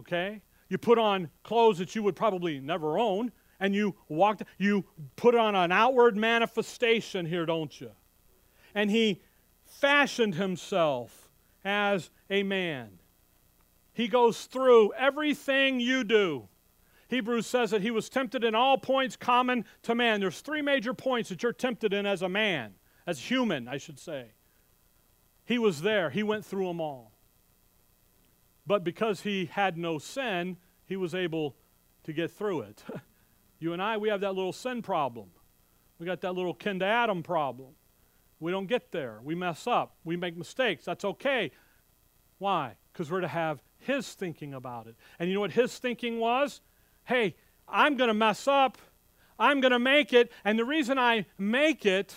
[0.00, 0.42] Okay?
[0.68, 4.84] You put on clothes that you would probably never own, and you walked, you
[5.16, 7.90] put on an outward manifestation here, don't you?
[8.74, 9.22] And he
[9.64, 11.30] fashioned himself
[11.64, 12.98] as a man.
[13.92, 16.48] He goes through everything you do.
[17.08, 20.20] Hebrews says that he was tempted in all points common to man.
[20.20, 22.74] There's three major points that you're tempted in as a man,
[23.06, 24.32] as human, I should say.
[25.44, 27.12] He was there, he went through them all.
[28.66, 31.56] But because he had no sin, he was able
[32.04, 32.82] to get through it.
[33.58, 35.28] you and I, we have that little sin problem.
[35.98, 37.70] We got that little kin to Adam problem.
[38.38, 39.20] We don't get there.
[39.22, 39.96] We mess up.
[40.04, 40.84] We make mistakes.
[40.84, 41.52] That's okay.
[42.38, 42.76] Why?
[42.92, 44.96] Because we're to have his thinking about it.
[45.18, 46.60] And you know what his thinking was?
[47.04, 47.36] Hey,
[47.68, 48.78] I'm going to mess up.
[49.38, 50.30] I'm going to make it.
[50.44, 52.14] And the reason I make it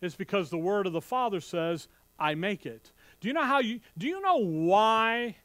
[0.00, 2.92] is because the word of the Father says, I make it.
[3.20, 5.36] Do you know how you do you know why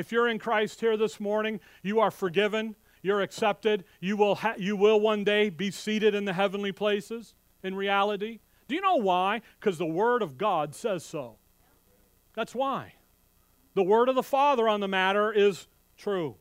[0.00, 4.54] if you're in Christ here this morning, you are forgiven, you're accepted, you will ha-
[4.58, 8.40] you will one day be seated in the heavenly places in reality?
[8.66, 9.42] Do you know why?
[9.60, 11.36] Cuz the word of God says so.
[12.34, 12.94] That's why.
[13.74, 16.36] The word of the Father on the matter is true.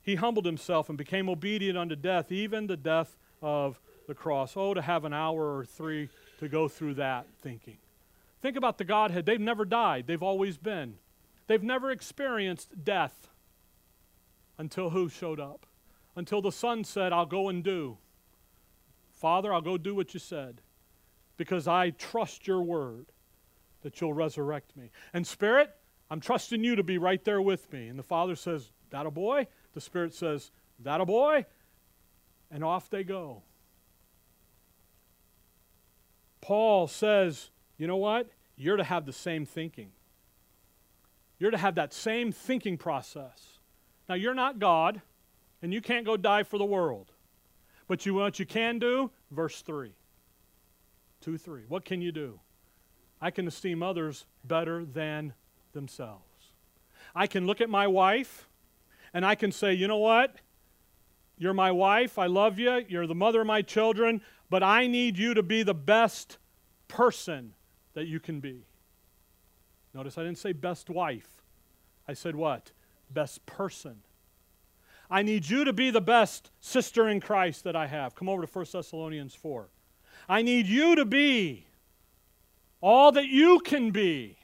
[0.00, 4.56] He humbled himself and became obedient unto death, even the death of the cross.
[4.56, 7.78] Oh, to have an hour or three to go through that thinking.
[8.44, 9.24] Think about the Godhead.
[9.24, 10.96] They've never died, they've always been.
[11.46, 13.30] They've never experienced death
[14.58, 15.64] until who showed up?
[16.14, 17.96] Until the Son said, I'll go and do.
[19.12, 20.60] Father, I'll go do what you said
[21.38, 23.06] because I trust your word
[23.80, 24.90] that you'll resurrect me.
[25.14, 25.74] And Spirit,
[26.10, 27.88] I'm trusting you to be right there with me.
[27.88, 29.46] And the Father says, That a boy?
[29.72, 31.46] The Spirit says, That a boy?
[32.50, 33.42] And off they go.
[36.42, 38.28] Paul says, you know what?
[38.56, 39.90] You're to have the same thinking.
[41.38, 43.58] You're to have that same thinking process.
[44.08, 45.00] Now, you're not God,
[45.62, 47.10] and you can't go die for the world.
[47.88, 49.10] But you what you can do?
[49.30, 49.92] Verse 3.
[51.20, 51.62] 2 3.
[51.68, 52.40] What can you do?
[53.20, 55.32] I can esteem others better than
[55.72, 56.22] themselves.
[57.14, 58.48] I can look at my wife
[59.12, 60.36] and I can say, you know what?
[61.38, 62.18] You're my wife.
[62.18, 62.84] I love you.
[62.88, 66.38] You're the mother of my children but I need you to be the best
[66.86, 67.54] person
[67.94, 68.66] that you can be.
[69.94, 71.42] Notice I didn't say best wife.
[72.06, 72.72] I said what?
[73.10, 74.02] Best person.
[75.10, 78.14] I need you to be the best sister in Christ that I have.
[78.14, 79.68] Come over to 1 Thessalonians 4.
[80.28, 81.66] I need you to be
[82.80, 84.36] all that you can be.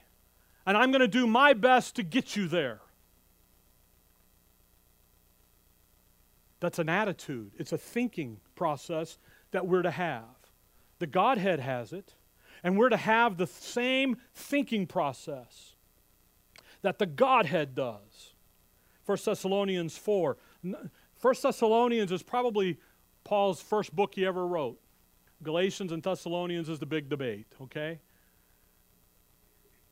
[0.65, 2.81] And I'm going to do my best to get you there.
[6.61, 9.19] That's an attitude, it's a thinking process
[9.51, 10.25] that we're to have.
[10.99, 12.15] The Godhead has it,
[12.62, 15.75] and we're to have the same thinking process
[16.83, 18.35] that the Godhead does.
[19.07, 20.37] 1 Thessalonians 4.
[20.62, 22.79] 1 Thessalonians is probably
[23.25, 24.79] Paul's first book he ever wrote.
[25.42, 27.99] Galatians and Thessalonians is the big debate, okay?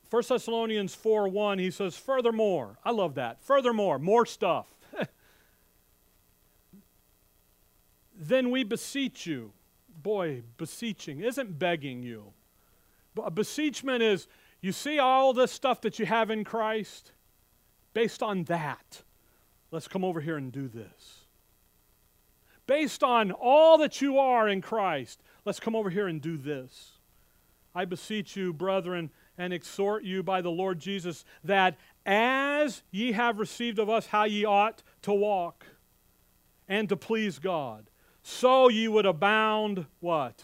[0.09, 3.43] 1 Thessalonians 4 1, he says, Furthermore, I love that.
[3.43, 4.67] Furthermore, more stuff.
[8.15, 9.53] then we beseech you.
[10.01, 12.33] Boy, beseeching isn't begging you.
[13.25, 14.27] A beseechment is
[14.61, 17.11] you see all this stuff that you have in Christ?
[17.93, 19.03] Based on that,
[19.71, 21.25] let's come over here and do this.
[22.67, 26.91] Based on all that you are in Christ, let's come over here and do this.
[27.73, 33.39] I beseech you, brethren, and exhort you by the Lord Jesus, that as ye have
[33.39, 35.65] received of us how ye ought to walk
[36.67, 37.89] and to please God,
[38.21, 40.43] so ye would abound what?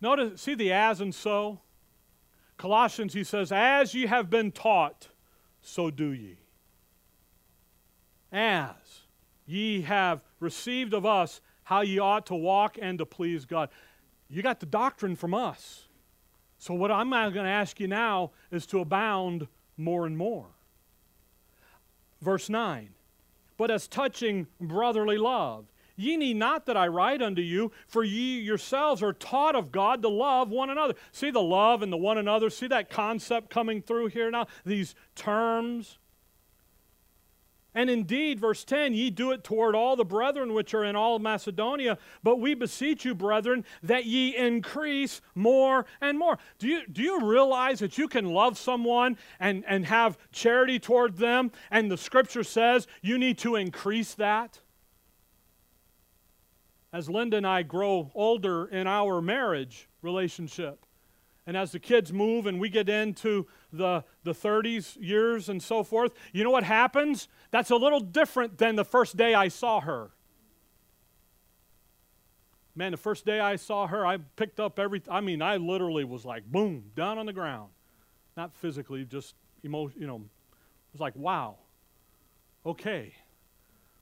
[0.00, 1.60] Notice, see the as and so?
[2.56, 5.08] Colossians, he says, As ye have been taught,
[5.60, 6.38] so do ye.
[8.32, 9.02] As
[9.46, 13.70] ye have received of us how ye ought to walk and to please God.
[14.28, 15.84] You got the doctrine from us.
[16.58, 20.46] So, what I'm going to ask you now is to abound more and more.
[22.20, 22.90] Verse 9
[23.56, 28.38] But as touching brotherly love, Ye need not that I write unto you, for ye
[28.40, 30.94] yourselves are taught of God to love one another.
[31.10, 32.50] See the love and the one another?
[32.50, 34.46] See that concept coming through here now?
[34.64, 35.98] These terms.
[37.76, 41.18] And indeed, verse 10, ye do it toward all the brethren which are in all
[41.18, 46.38] Macedonia, but we beseech you, brethren, that ye increase more and more.
[46.58, 51.18] Do you, do you realize that you can love someone and, and have charity toward
[51.18, 51.52] them?
[51.70, 54.60] And the scripture says you need to increase that?
[56.96, 60.86] As Linda and I grow older in our marriage relationship,
[61.46, 65.84] And as the kids move and we get into the, the 30s years and so
[65.84, 67.28] forth, you know what happens?
[67.52, 70.10] That's a little different than the first day I saw her.
[72.74, 76.04] Man, the first day I saw her, I picked up every, I mean, I literally
[76.04, 77.70] was like, boom, down on the ground.
[78.36, 81.56] Not physically, just emotion, you know, it was like, wow,
[82.64, 83.14] okay.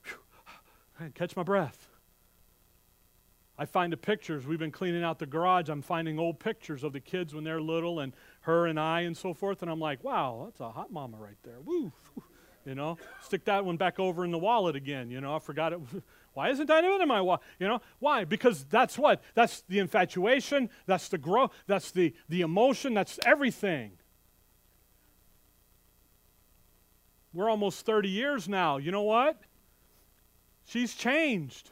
[0.05, 1.09] Whew.
[1.13, 1.89] Catch my breath.
[3.57, 4.45] I find the pictures.
[4.45, 5.69] We've been cleaning out the garage.
[5.69, 9.15] I'm finding old pictures of the kids when they're little and her and I and
[9.15, 9.61] so forth.
[9.61, 11.61] And I'm like, wow, that's a hot mama right there.
[11.63, 11.93] Woo.
[12.65, 15.11] You know, stick that one back over in the wallet again.
[15.11, 15.79] You know, I forgot it.
[16.33, 17.41] Why isn't that in my wallet?
[17.59, 18.25] You know, why?
[18.25, 19.23] Because that's what?
[19.35, 20.69] That's the infatuation.
[20.85, 21.53] That's the growth.
[21.65, 22.93] That's the, the emotion.
[22.93, 23.93] That's everything.
[27.33, 28.75] We're almost 30 years now.
[28.75, 29.39] You know what?
[30.65, 31.71] She's changed.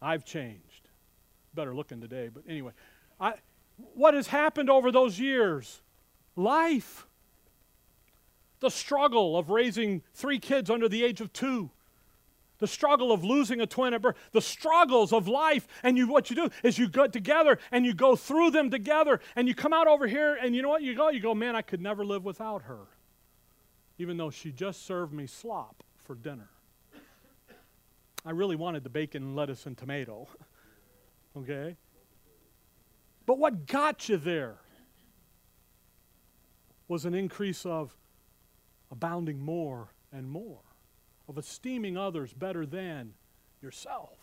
[0.00, 0.67] I've changed
[1.58, 2.70] better looking today, but anyway.
[3.18, 3.34] I,
[3.94, 5.82] what has happened over those years?
[6.36, 7.04] Life.
[8.60, 11.70] The struggle of raising three kids under the age of two.
[12.58, 14.14] The struggle of losing a twin at birth.
[14.30, 15.66] The struggles of life.
[15.82, 19.18] And you, what you do is you go together and you go through them together
[19.34, 20.82] and you come out over here and you know what?
[20.82, 22.86] You go, you go, man, I could never live without her.
[23.98, 26.50] Even though she just served me slop for dinner.
[28.24, 30.28] I really wanted the bacon, lettuce, and tomato.
[31.38, 31.76] Okay?
[33.26, 34.56] But what got you there
[36.88, 37.94] was an increase of
[38.90, 40.62] abounding more and more,
[41.28, 43.12] of esteeming others better than
[43.60, 44.16] yourself.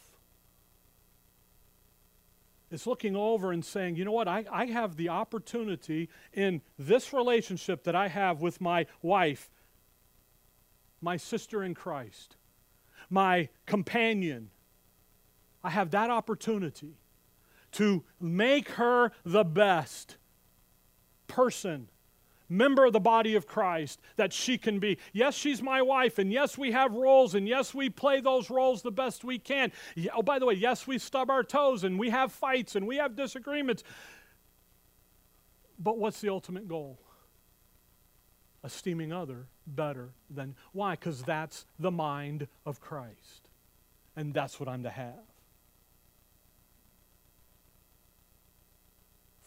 [2.71, 7.13] It's looking over and saying, you know what, I, I have the opportunity in this
[7.13, 9.51] relationship that I have with my wife,
[10.99, 12.37] my sister in Christ,
[13.09, 14.49] my companion.
[15.63, 16.95] I have that opportunity
[17.75, 20.17] to make her the best
[21.27, 21.89] person,
[22.47, 24.97] member of the body of Christ that she can be.
[25.11, 28.81] Yes, she's my wife, and yes, we have roles, and yes, we play those roles
[28.81, 29.71] the best we can.
[30.13, 32.95] Oh, by the way, yes, we stub our toes, and we have fights, and we
[32.97, 33.83] have disagreements.
[35.77, 36.99] But what's the ultimate goal?
[38.63, 40.55] Esteeming other better than.
[40.71, 40.91] Why?
[40.91, 43.49] Because that's the mind of Christ.
[44.15, 45.34] And that's what I'm to have.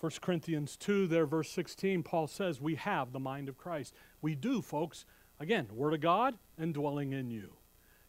[0.01, 3.95] 1 Corinthians 2, there, verse 16, Paul says, We have the mind of Christ.
[4.23, 5.05] We do, folks.
[5.41, 7.55] Again, Word of God and dwelling in you.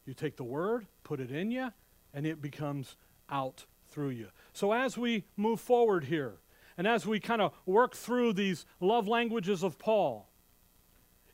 [0.06, 1.72] You take the Word, put it in you,
[2.14, 2.96] and it becomes
[3.30, 4.28] out through you.
[4.54, 6.38] So as we move forward here,
[6.78, 10.29] and as we kind of work through these love languages of Paul,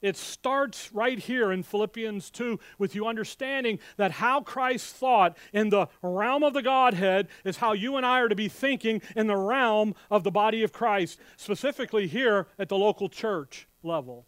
[0.06, 5.70] it starts right here in Philippians 2 with you understanding that how Christ thought in
[5.70, 9.26] the realm of the Godhead is how you and I are to be thinking in
[9.26, 14.28] the realm of the body of Christ, specifically here at the local church level,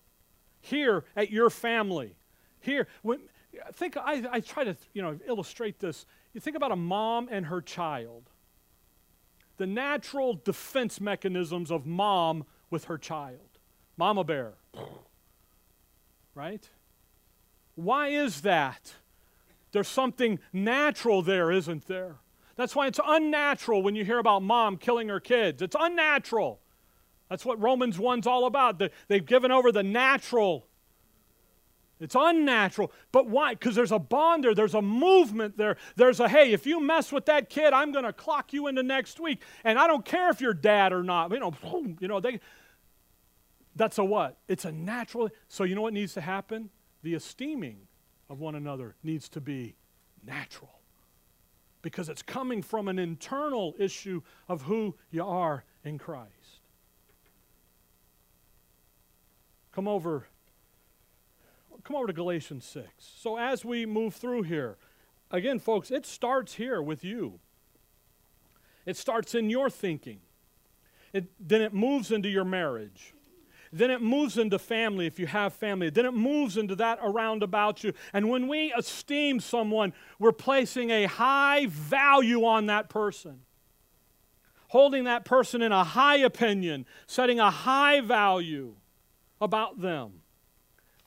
[0.59, 2.15] here at your family.
[2.59, 3.19] Here, when,
[3.71, 6.07] think I, I try to you know illustrate this.
[6.33, 8.31] You think about a mom and her child.
[9.57, 13.59] The natural defense mechanisms of mom with her child.
[13.95, 14.53] Mama bear
[16.37, 16.69] right?
[17.75, 18.93] Why is that?
[19.71, 22.17] There's something natural there, isn't there?
[22.55, 25.61] That's why it's unnatural when you hear about mom killing her kids.
[25.61, 26.59] It's unnatural.
[27.29, 28.81] That's what Romans 1's all about.
[29.07, 30.67] They've given over the natural.
[31.99, 32.91] It's unnatural.
[33.11, 33.53] But why?
[33.53, 35.77] Because there's a bond there, there's a movement there.
[35.95, 38.83] There's a, hey, if you mess with that kid, I'm going to clock you into
[38.83, 39.41] next week.
[39.63, 41.31] And I don't care if you're dad or not.
[41.31, 41.53] You know,
[41.99, 42.39] you know, they,
[43.77, 44.37] that's a what?
[44.47, 45.29] It's a natural.
[45.47, 46.69] So, you know what needs to happen?
[47.03, 47.87] The esteeming
[48.29, 49.75] of one another needs to be
[50.25, 50.79] natural
[51.81, 56.61] because it's coming from an internal issue of who you are in Christ.
[59.71, 60.27] Come over
[61.83, 62.89] come over to Galatians 6.
[62.99, 64.75] So as we move through here,
[65.31, 67.39] again folks, it starts here with you.
[68.85, 70.19] It starts in your thinking.
[71.13, 73.13] It, then it moves into your marriage.
[73.71, 75.89] Then it moves into family if you have family.
[75.89, 77.93] Then it moves into that around about you.
[78.13, 83.41] And when we esteem someone, we're placing a high value on that person,
[84.69, 88.75] holding that person in a high opinion, setting a high value
[89.41, 90.21] about them.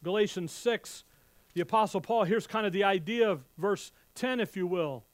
[0.03, 1.05] Galatians 6,
[1.55, 5.05] the Apostle Paul, here's kind of the idea of verse 10, if you will.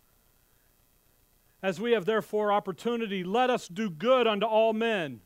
[1.62, 5.20] As we have therefore opportunity, let us do good unto all men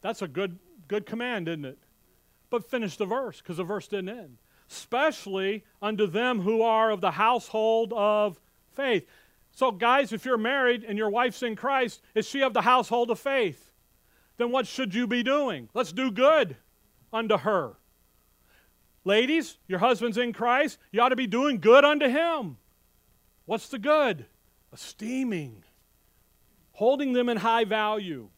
[0.00, 1.78] that's a good, good command, isn't it?
[2.50, 4.38] But finish the verse because the verse didn't end.
[4.70, 8.40] Especially unto them who are of the household of
[8.72, 9.06] faith.
[9.50, 13.10] So, guys, if you're married and your wife's in Christ, is she of the household
[13.10, 13.72] of faith?
[14.36, 15.68] Then what should you be doing?
[15.74, 16.56] Let's do good
[17.12, 17.76] unto her.
[19.04, 22.58] Ladies, your husband's in Christ, you ought to be doing good unto him.
[23.46, 24.26] What's the good?
[24.72, 25.64] Esteeming,
[26.72, 28.28] holding them in high value.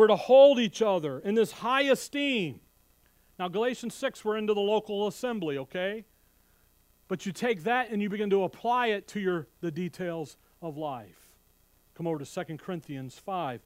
[0.00, 2.60] We're to hold each other in this high esteem.
[3.38, 6.06] Now, Galatians 6, we're into the local assembly, okay?
[7.06, 10.78] But you take that and you begin to apply it to your, the details of
[10.78, 11.36] life.
[11.94, 13.60] Come over to 2 Corinthians 5.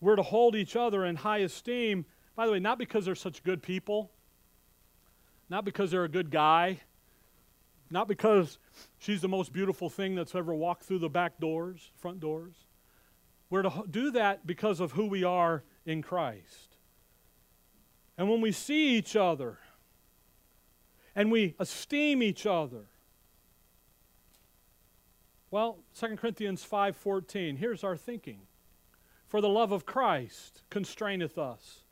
[0.00, 3.44] We're to hold each other in high esteem, by the way, not because they're such
[3.44, 4.10] good people,
[5.48, 6.80] not because they're a good guy,
[7.90, 8.58] not because
[8.98, 12.56] she's the most beautiful thing that's ever walked through the back doors, front doors.
[13.50, 16.76] We're to do that because of who we are in Christ.
[18.16, 19.58] And when we see each other
[21.14, 22.86] and we esteem each other,
[25.50, 28.42] well, 2 Corinthians 5:14, here's our thinking.
[29.26, 31.84] For the love of Christ constraineth us,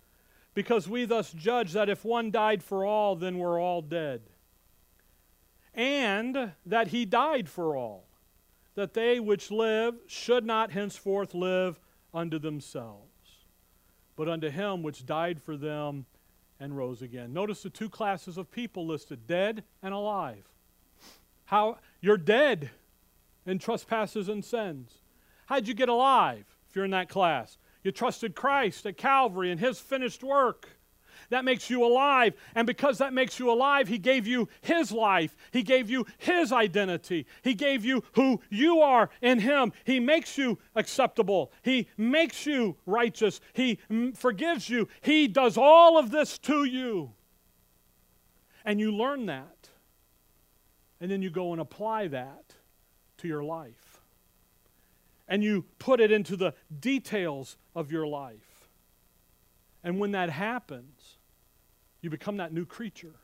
[0.54, 4.22] because we thus judge that if one died for all, then we're all dead.
[5.74, 8.05] And that he died for all
[8.76, 11.80] that they which live should not henceforth live
[12.14, 13.44] unto themselves,
[14.14, 16.06] but unto him which died for them
[16.60, 17.32] and rose again.
[17.32, 20.44] Notice the two classes of people listed dead and alive.
[21.46, 22.70] How you're dead
[23.46, 24.98] in trespasses and sins.
[25.46, 27.58] How'd you get alive if you're in that class?
[27.82, 30.75] You trusted Christ at Calvary and his finished work.
[31.30, 32.34] That makes you alive.
[32.54, 35.36] And because that makes you alive, He gave you His life.
[35.50, 37.26] He gave you His identity.
[37.42, 39.72] He gave you who you are in Him.
[39.84, 41.52] He makes you acceptable.
[41.62, 43.40] He makes you righteous.
[43.52, 43.78] He
[44.14, 44.88] forgives you.
[45.00, 47.12] He does all of this to you.
[48.64, 49.70] And you learn that.
[51.00, 52.54] And then you go and apply that
[53.18, 54.00] to your life.
[55.28, 58.68] And you put it into the details of your life.
[59.84, 60.95] And when that happens,
[62.06, 63.16] you become that new creature.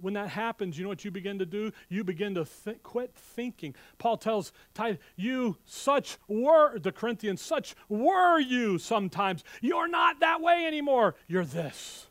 [0.00, 1.72] When that happens, you know what you begin to do?
[1.88, 3.74] You begin to th- quit thinking.
[3.98, 9.42] Paul tells Titus, You such were, the Corinthians, such were you sometimes.
[9.60, 11.16] You're not that way anymore.
[11.26, 12.06] You're this.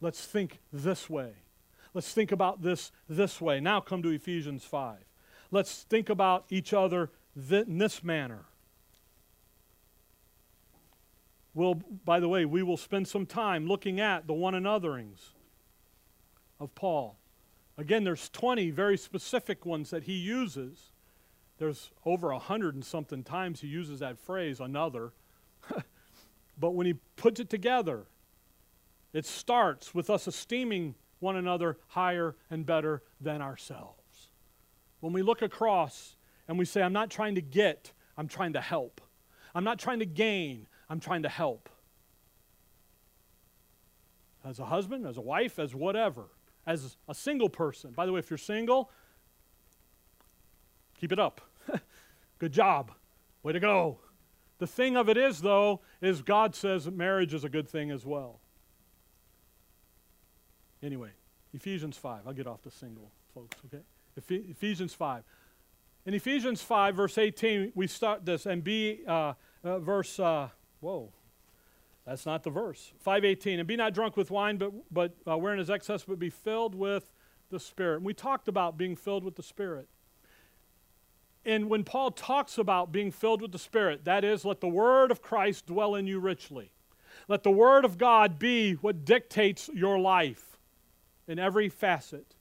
[0.00, 1.32] Let's think this way.
[1.92, 3.58] Let's think about this this way.
[3.58, 4.98] Now come to Ephesians 5.
[5.50, 7.10] Let's think about each other
[7.48, 8.44] th- in this manner.
[11.54, 15.30] We'll, by the way, we will spend some time looking at the one anotherings
[16.60, 17.16] of Paul.
[17.76, 20.92] Again, there's 20 very specific ones that he uses.
[21.58, 25.12] There's over a hundred and something times he uses that phrase, another.
[26.58, 28.06] but when he puts it together,
[29.12, 34.28] it starts with us esteeming one another higher and better than ourselves.
[35.00, 36.16] When we look across
[36.48, 39.00] and we say, I'm not trying to get, I'm trying to help.
[39.54, 41.68] I'm not trying to gain, I'm trying to help.
[44.44, 46.24] As a husband, as a wife, as whatever,
[46.66, 47.92] as a single person.
[47.92, 48.90] By the way, if you're single,
[50.98, 51.40] keep it up.
[52.38, 52.90] Good job.
[53.44, 53.98] Way to go.
[54.58, 58.04] The thing of it is, though, is God says marriage is a good thing as
[58.04, 58.40] well.
[60.82, 61.10] Anyway,
[61.54, 62.26] Ephesians 5.
[62.26, 63.82] I'll get off the single, folks, okay?
[64.50, 65.22] Ephesians 5.
[66.04, 69.32] In Ephesians 5, verse 18, we start this, and be, uh,
[69.64, 70.48] uh, verse, uh,
[70.80, 71.12] Whoa.
[72.06, 72.92] That's not the verse.
[73.00, 73.60] 518.
[73.60, 76.74] And be not drunk with wine, but, but uh, wherein is excess, but be filled
[76.74, 77.12] with
[77.50, 77.96] the Spirit.
[77.96, 79.88] And we talked about being filled with the Spirit.
[81.44, 85.10] And when Paul talks about being filled with the Spirit, that is, let the word
[85.10, 86.72] of Christ dwell in you richly.
[87.28, 90.58] Let the word of God be what dictates your life
[91.26, 92.34] in every facet.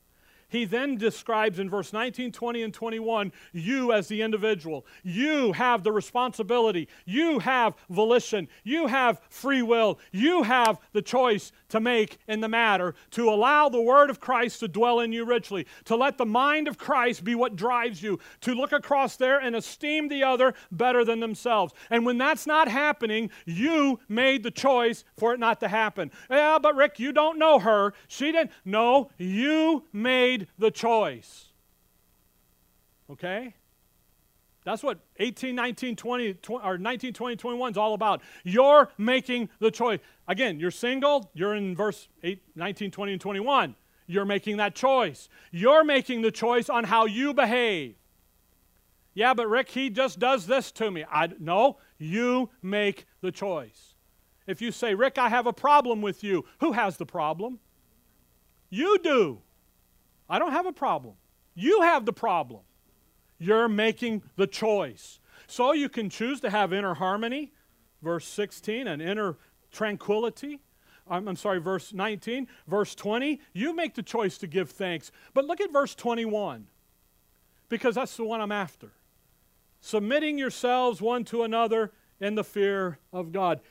[0.49, 4.85] He then describes in verse 19, 20, and 21 you as the individual.
[5.03, 6.87] You have the responsibility.
[7.05, 8.47] You have volition.
[8.63, 9.99] You have free will.
[10.11, 14.59] You have the choice to make in the matter to allow the word of Christ
[14.61, 18.19] to dwell in you richly, to let the mind of Christ be what drives you,
[18.41, 21.73] to look across there and esteem the other better than themselves.
[21.89, 26.11] And when that's not happening, you made the choice for it not to happen.
[26.29, 27.93] Yeah, but Rick, you don't know her.
[28.07, 28.51] She didn't.
[28.65, 31.47] No, you made made the choice.
[33.09, 33.55] Okay?
[34.65, 38.21] That's what 18, 19, 20, 20 or 19, 20, 21 is all about.
[38.43, 39.99] You're making the choice.
[40.27, 43.75] Again, you're single, you're in verse 8, 19, 20, and 21.
[44.05, 45.29] You're making that choice.
[45.51, 47.95] You're making the choice on how you behave.
[49.13, 51.03] Yeah, but Rick, he just does this to me.
[51.09, 53.95] I, no, you make the choice.
[54.47, 57.59] If you say, Rick, I have a problem with you, who has the problem?
[58.69, 59.41] You do.
[60.29, 61.15] I don't have a problem.
[61.55, 62.61] You have the problem.
[63.39, 65.19] You're making the choice.
[65.47, 67.53] So you can choose to have inner harmony,
[68.01, 69.37] verse 16, and inner
[69.71, 70.59] tranquility.
[71.09, 72.47] I'm, I'm, sorry, verse 19.
[72.67, 75.11] Verse 20, you make the choice to give thanks.
[75.33, 76.67] But look at verse 21,
[77.67, 78.91] because that's the one I'm after.
[79.81, 83.61] Submitting yourselves one to another in the fear of God.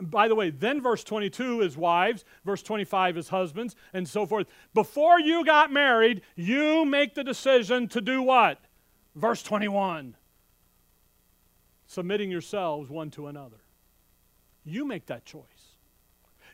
[0.00, 4.46] By the way, then verse 22 is wives, verse 25 is husbands, and so forth.
[4.74, 8.60] Before you got married, you make the decision to do what?
[9.14, 10.16] Verse 21
[11.86, 13.60] submitting yourselves one to another.
[14.64, 15.44] You make that choice.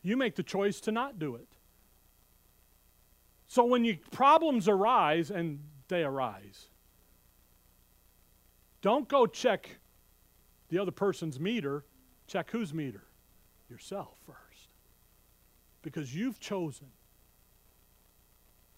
[0.03, 1.49] You make the choice to not do it.
[3.49, 6.69] So when you, problems arise, and they arise,
[8.81, 9.79] don't go check
[10.69, 11.85] the other person's meter,
[12.27, 13.05] check whose meter?
[13.73, 14.69] Yourself first.
[15.81, 16.89] Because you've chosen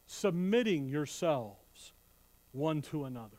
[0.07, 1.92] submitting yourselves
[2.53, 3.38] one to another.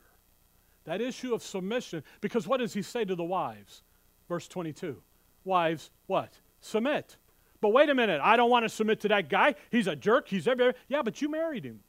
[0.83, 3.83] That issue of submission, because what does he say to the wives?
[4.27, 5.01] Verse 22.
[5.45, 6.33] Wives, what?
[6.59, 7.15] Submit.
[7.61, 9.55] But wait a minute, I don't want to submit to that guy.
[9.71, 10.27] He's a jerk.
[10.27, 10.75] He's everywhere.
[10.89, 11.79] Yeah, but you married him.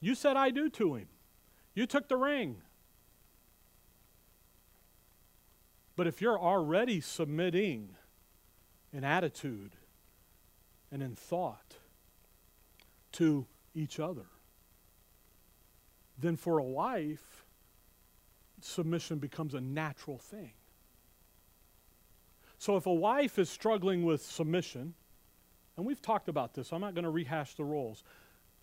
[0.00, 1.08] You said I do to him.
[1.74, 2.62] You took the ring.
[5.96, 7.90] But if you're already submitting
[8.92, 9.72] in attitude
[10.90, 11.76] and in thought
[13.12, 14.26] to each other,
[16.18, 17.44] then for a wife,
[18.60, 20.52] submission becomes a natural thing.
[22.58, 24.94] So if a wife is struggling with submission,
[25.76, 28.02] and we've talked about this, I'm not going to rehash the roles.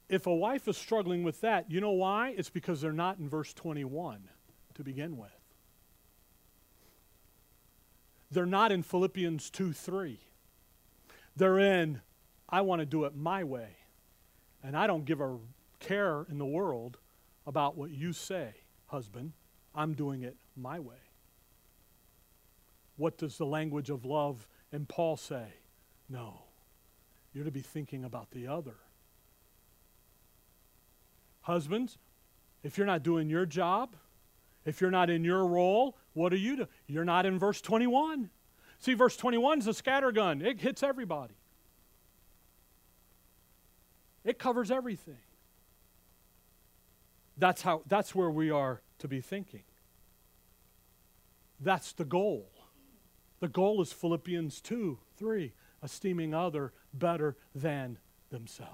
[0.09, 2.35] If a wife is struggling with that, you know why?
[2.37, 4.27] It's because they're not in verse 21
[4.75, 5.31] to begin with.
[8.31, 10.19] They're not in Philippians 2 3.
[11.35, 12.01] They're in,
[12.49, 13.69] I want to do it my way.
[14.63, 15.37] And I don't give a
[15.79, 16.97] care in the world
[17.45, 18.53] about what you say,
[18.87, 19.33] husband.
[19.75, 20.95] I'm doing it my way.
[22.97, 25.45] What does the language of love and Paul say?
[26.09, 26.41] No.
[27.33, 28.75] You're to be thinking about the other.
[31.41, 31.97] Husbands,
[32.63, 33.95] if you're not doing your job,
[34.63, 36.69] if you're not in your role, what are you doing?
[36.87, 38.31] You're not in verse 21.
[38.79, 41.35] See, verse 21 is a scattergun, it hits everybody,
[44.23, 45.17] it covers everything.
[47.37, 49.63] That's, how, that's where we are to be thinking.
[51.59, 52.49] That's the goal.
[53.41, 55.53] The goal is Philippians 2 3,
[55.83, 57.97] esteeming other better than
[58.29, 58.71] themselves.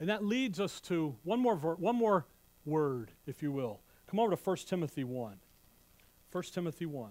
[0.00, 2.26] And that leads us to one more, ver- one more
[2.64, 3.80] word, if you will.
[4.06, 5.34] Come over to 1 Timothy 1.
[6.32, 7.10] 1 Timothy 1.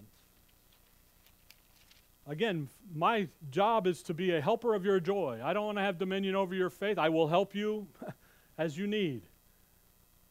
[2.28, 5.42] Again, my job is to be a helper of your joy.
[5.44, 6.98] I don't want to have dominion over your faith.
[6.98, 7.88] I will help you
[8.58, 9.24] as you need.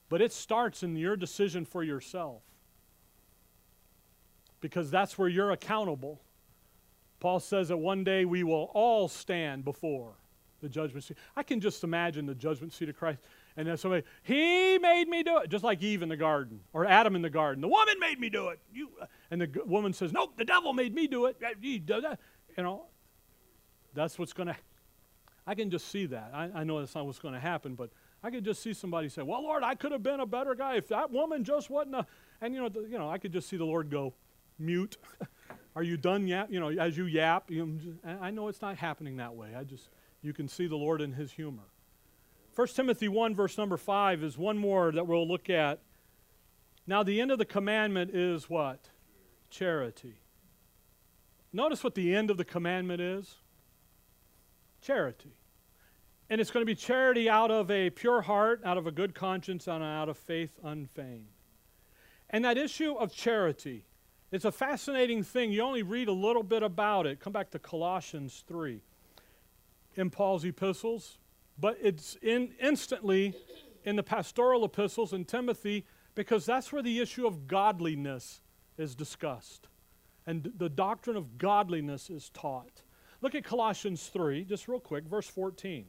[0.09, 2.43] But it starts in your decision for yourself.
[4.61, 6.21] Because that's where you're accountable.
[7.21, 10.15] Paul says that one day we will all stand before
[10.61, 11.19] the judgment seat.
[11.37, 13.21] I can just imagine the judgment seat of Christ.
[13.57, 16.87] And then somebody, he made me do it, just like Eve in the garden or
[16.87, 17.61] Adam in the garden.
[17.61, 18.61] The woman made me do it.
[18.73, 18.91] You,
[19.31, 21.37] and the woman says, nope, the devil made me do it.
[21.63, 21.83] You
[22.59, 22.87] know,
[23.95, 24.57] that's what's going to.
[25.47, 26.31] I can just see that.
[26.33, 27.91] I, I know that's not what's going to happen, but
[28.23, 30.77] I could just see somebody say, "Well, Lord, I could have been a better guy
[30.77, 32.07] if that woman just wasn't a."
[32.41, 34.15] And you know, the, you know, I could just see the Lord go,
[34.59, 34.97] "Mute."
[35.75, 36.49] Are you done yap?
[36.51, 39.55] You know, as you yap, you know, I know it's not happening that way.
[39.59, 39.89] I just
[40.21, 41.63] you can see the Lord in His humor.
[42.55, 45.81] 1 Timothy 1, verse number 5 is one more that we'll look at.
[46.87, 48.91] Now, the end of the commandment is what?
[49.49, 50.17] Charity.
[51.53, 53.37] Notice what the end of the commandment is
[54.83, 55.33] charity.
[56.29, 59.15] And it's going to be charity out of a pure heart, out of a good
[59.15, 61.29] conscience, and out of faith unfeigned.
[62.31, 63.85] And that issue of charity,
[64.31, 65.53] it's a fascinating thing.
[65.53, 67.21] You only read a little bit about it.
[67.21, 68.81] Come back to Colossians 3
[69.95, 71.19] in Paul's epistles,
[71.59, 73.35] but it's in instantly
[73.85, 75.85] in the pastoral epistles in Timothy
[76.15, 78.41] because that's where the issue of godliness
[78.79, 79.69] is discussed
[80.27, 82.83] and the doctrine of godliness is taught.
[83.21, 85.87] Look at Colossians 3, just real quick, verse 14.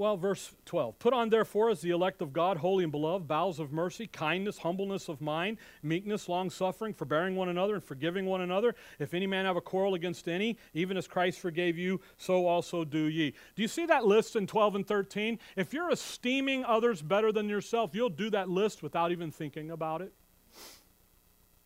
[0.00, 0.98] Well, verse 12.
[0.98, 4.56] Put on, therefore, as the elect of God, holy and beloved, bowels of mercy, kindness,
[4.56, 8.74] humbleness of mind, meekness, long suffering, forbearing one another, and forgiving one another.
[8.98, 12.82] If any man have a quarrel against any, even as Christ forgave you, so also
[12.82, 13.34] do ye.
[13.54, 15.38] Do you see that list in 12 and 13?
[15.54, 20.00] If you're esteeming others better than yourself, you'll do that list without even thinking about
[20.00, 20.14] it.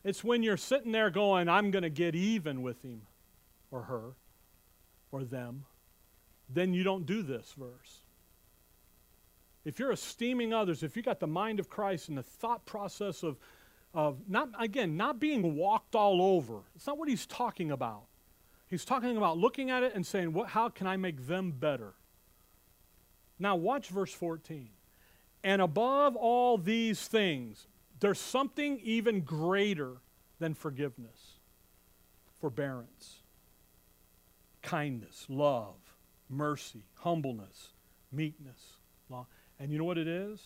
[0.02, 3.02] It's when you're sitting there going, I'm going to get even with him
[3.70, 4.14] or her
[5.12, 5.66] or them,
[6.52, 8.00] then you don't do this verse.
[9.64, 13.22] If you're esteeming others, if you got the mind of Christ and the thought process
[13.22, 13.38] of,
[13.94, 18.04] of not, again, not being walked all over, it's not what he's talking about.
[18.68, 21.94] He's talking about looking at it and saying, what, how can I make them better?
[23.38, 24.68] Now, watch verse 14.
[25.42, 27.66] And above all these things,
[28.00, 29.96] there's something even greater
[30.38, 31.38] than forgiveness,
[32.40, 33.20] forbearance,
[34.62, 35.76] kindness, love,
[36.28, 37.68] mercy, humbleness,
[38.10, 38.76] meekness.
[39.58, 40.40] And you know what it is?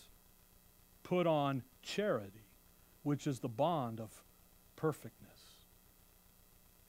[1.03, 2.45] Put on charity,
[3.03, 4.23] which is the bond of
[4.75, 5.29] perfectness.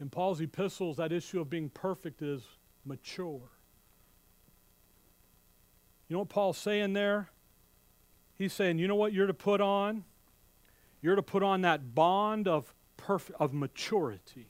[0.01, 2.43] In Paul's epistles, that issue of being perfect is
[2.85, 3.51] mature.
[6.09, 7.31] You know what Paul's saying there?
[8.37, 10.05] He's saying, you know what you're to put on?
[11.03, 14.50] You're to put on that bond of, perf- of maturity.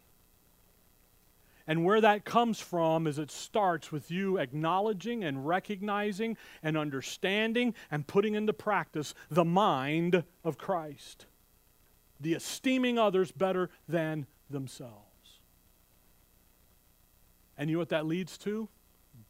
[1.66, 7.74] And where that comes from is it starts with you acknowledging and recognizing and understanding
[7.90, 11.26] and putting into practice the mind of Christ,
[12.18, 15.04] the esteeming others better than themselves.
[17.56, 18.68] And you know what that leads to?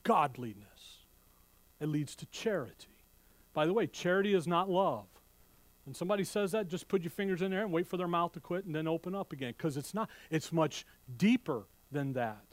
[0.04, 1.04] Godliness.
[1.80, 2.86] It leads to charity.
[3.52, 5.06] By the way, charity is not love.
[5.84, 8.32] When somebody says that, just put your fingers in there and wait for their mouth
[8.34, 10.08] to quit and then open up again because it's not.
[10.30, 12.44] It's much deeper than that.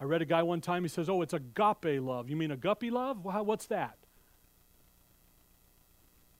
[0.00, 2.28] I read a guy one time, he says, Oh, it's agape love.
[2.28, 3.24] You mean a guppy love?
[3.24, 3.96] Well, what's that?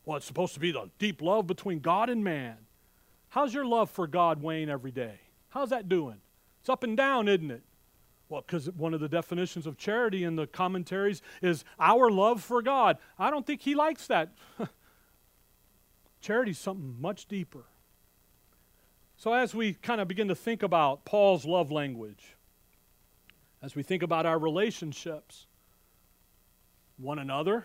[0.05, 2.57] Well, it's supposed to be the deep love between God and man.
[3.31, 5.21] How's your love for God wane every day?
[5.51, 6.17] How's that doing?
[6.61, 7.63] It's up and down, isn't it?
[8.29, 12.63] Well, because one of the definitions of charity in the commentaries is our love for
[12.63, 12.99] God.
[13.19, 14.31] I don't think he likes that.
[16.21, 17.65] charity is something much deeper.
[19.17, 22.34] So, as we kind of begin to think about Paul's love language,
[23.65, 25.47] as we think about our relationships,
[26.99, 27.65] one another,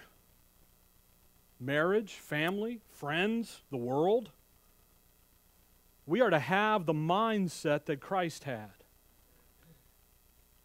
[1.59, 4.29] marriage, family, friends, the world,
[6.05, 8.71] we are to have the mindset that Christ had.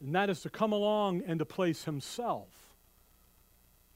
[0.01, 2.77] And that is to come along and to place himself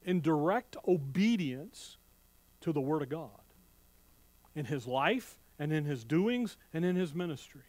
[0.02, 1.98] in direct obedience
[2.62, 3.30] to the Word of God
[4.56, 7.62] in his life and in his doings and in his ministry.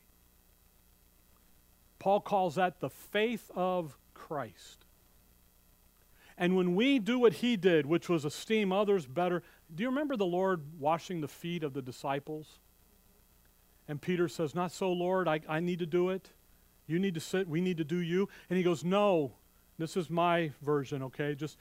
[2.00, 4.86] Paul calls that the faith of Christ.
[6.38, 9.44] And when we do what he did, which was esteem others better,
[9.76, 12.60] do you remember the Lord washing the feet of the disciples?
[13.90, 16.30] And Peter says, Not so, Lord, I, I need to do it.
[16.88, 18.30] You need to sit, we need to do you.
[18.50, 19.34] And he goes, No,
[19.78, 21.36] this is my version, okay?
[21.36, 21.58] Just,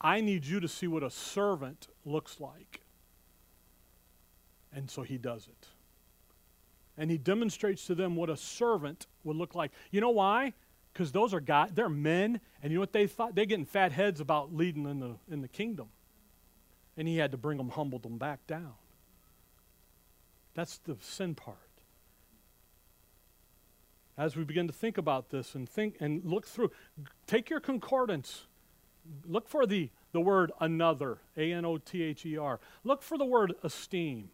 [0.00, 2.82] I need you to see what a servant looks like.
[4.72, 5.68] And so he does it.
[6.96, 9.72] And he demonstrates to them what a servant would look like.
[9.90, 10.54] You know why?
[10.92, 13.34] Because those are guys, they're men, and you know what they thought?
[13.34, 15.88] They're getting fat heads about leading in the, in the kingdom.
[16.96, 18.74] And he had to bring them, humble them back down.
[20.54, 21.70] That's the sin part
[24.20, 26.70] as we begin to think about this and think and look through,
[27.26, 28.42] take your concordance.
[29.24, 32.60] Look for the, the word another, A N O T H E R.
[32.84, 34.28] Look for the word esteem.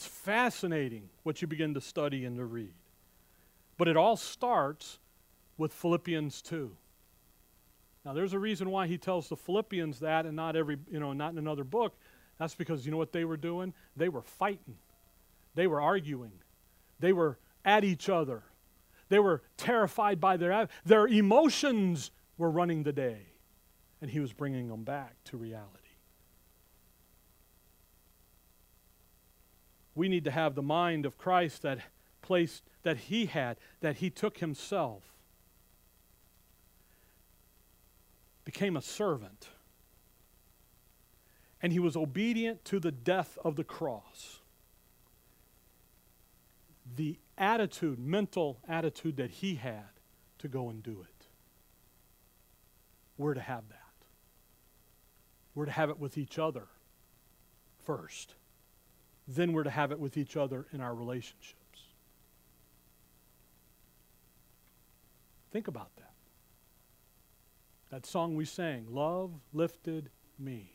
[0.00, 2.72] It's fascinating what you begin to study and to read.
[3.76, 4.98] But it all starts
[5.58, 6.74] with Philippians 2.
[8.06, 11.12] Now there's a reason why he tells the Philippians that and not every, you know,
[11.12, 11.98] not in another book.
[12.38, 13.74] That's because you know what they were doing?
[13.94, 14.78] They were fighting.
[15.54, 16.32] They were arguing.
[16.98, 18.44] They were at each other.
[19.10, 23.34] They were terrified by their their emotions were running the day,
[24.00, 25.79] and he was bringing them back to reality.
[29.94, 31.80] We need to have the mind of Christ that
[32.22, 35.02] placed that he had, that he took himself,
[38.44, 39.48] became a servant,
[41.62, 44.40] and he was obedient to the death of the cross.
[46.96, 49.90] The attitude, mental attitude that he had
[50.38, 51.26] to go and do it.
[53.18, 53.76] We're to have that.
[55.54, 56.68] We're to have it with each other
[57.84, 58.34] first.
[59.28, 61.56] Then we're to have it with each other in our relationships.
[65.52, 66.12] Think about that.
[67.90, 70.70] That song we sang, Love Lifted Me,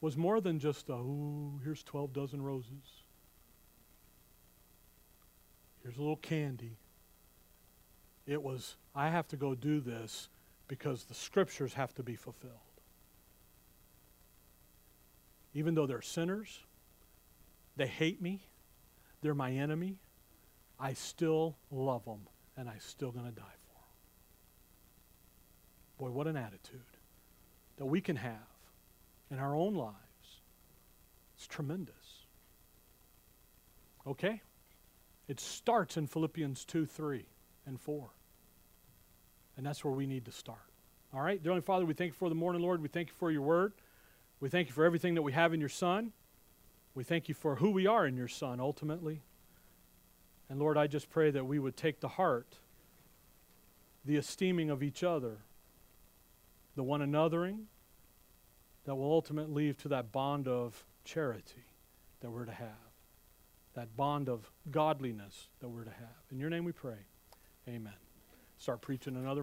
[0.00, 3.02] was more than just a, ooh, here's 12 dozen roses.
[5.82, 6.78] Here's a little candy.
[8.26, 10.28] It was, I have to go do this
[10.68, 12.52] because the scriptures have to be fulfilled.
[15.52, 16.60] Even though they're sinners,
[17.76, 18.40] they hate me,
[19.20, 19.98] they're my enemy,
[20.78, 23.88] I still love them and I'm still going to die for them.
[25.98, 26.80] Boy, what an attitude
[27.76, 28.32] that we can have
[29.30, 29.94] in our own lives.
[31.36, 32.26] It's tremendous.
[34.06, 34.40] Okay?
[35.28, 37.24] It starts in Philippians 2 3
[37.66, 38.10] and 4.
[39.56, 40.58] And that's where we need to start.
[41.12, 41.42] All right?
[41.42, 42.82] Dear Heavenly Father, we thank you for the morning, Lord.
[42.82, 43.72] We thank you for your word.
[44.40, 46.12] We thank you for everything that we have in your Son.
[46.94, 49.22] We thank you for who we are in your Son, ultimately.
[50.48, 52.58] And Lord, I just pray that we would take to heart
[54.04, 55.38] the esteeming of each other,
[56.76, 57.64] the one anothering,
[58.84, 61.64] that will ultimately lead to that bond of charity
[62.20, 62.68] that we're to have,
[63.74, 66.22] that bond of godliness that we're to have.
[66.30, 66.98] In your name we pray.
[67.66, 67.94] Amen.
[68.58, 69.42] Start preaching another.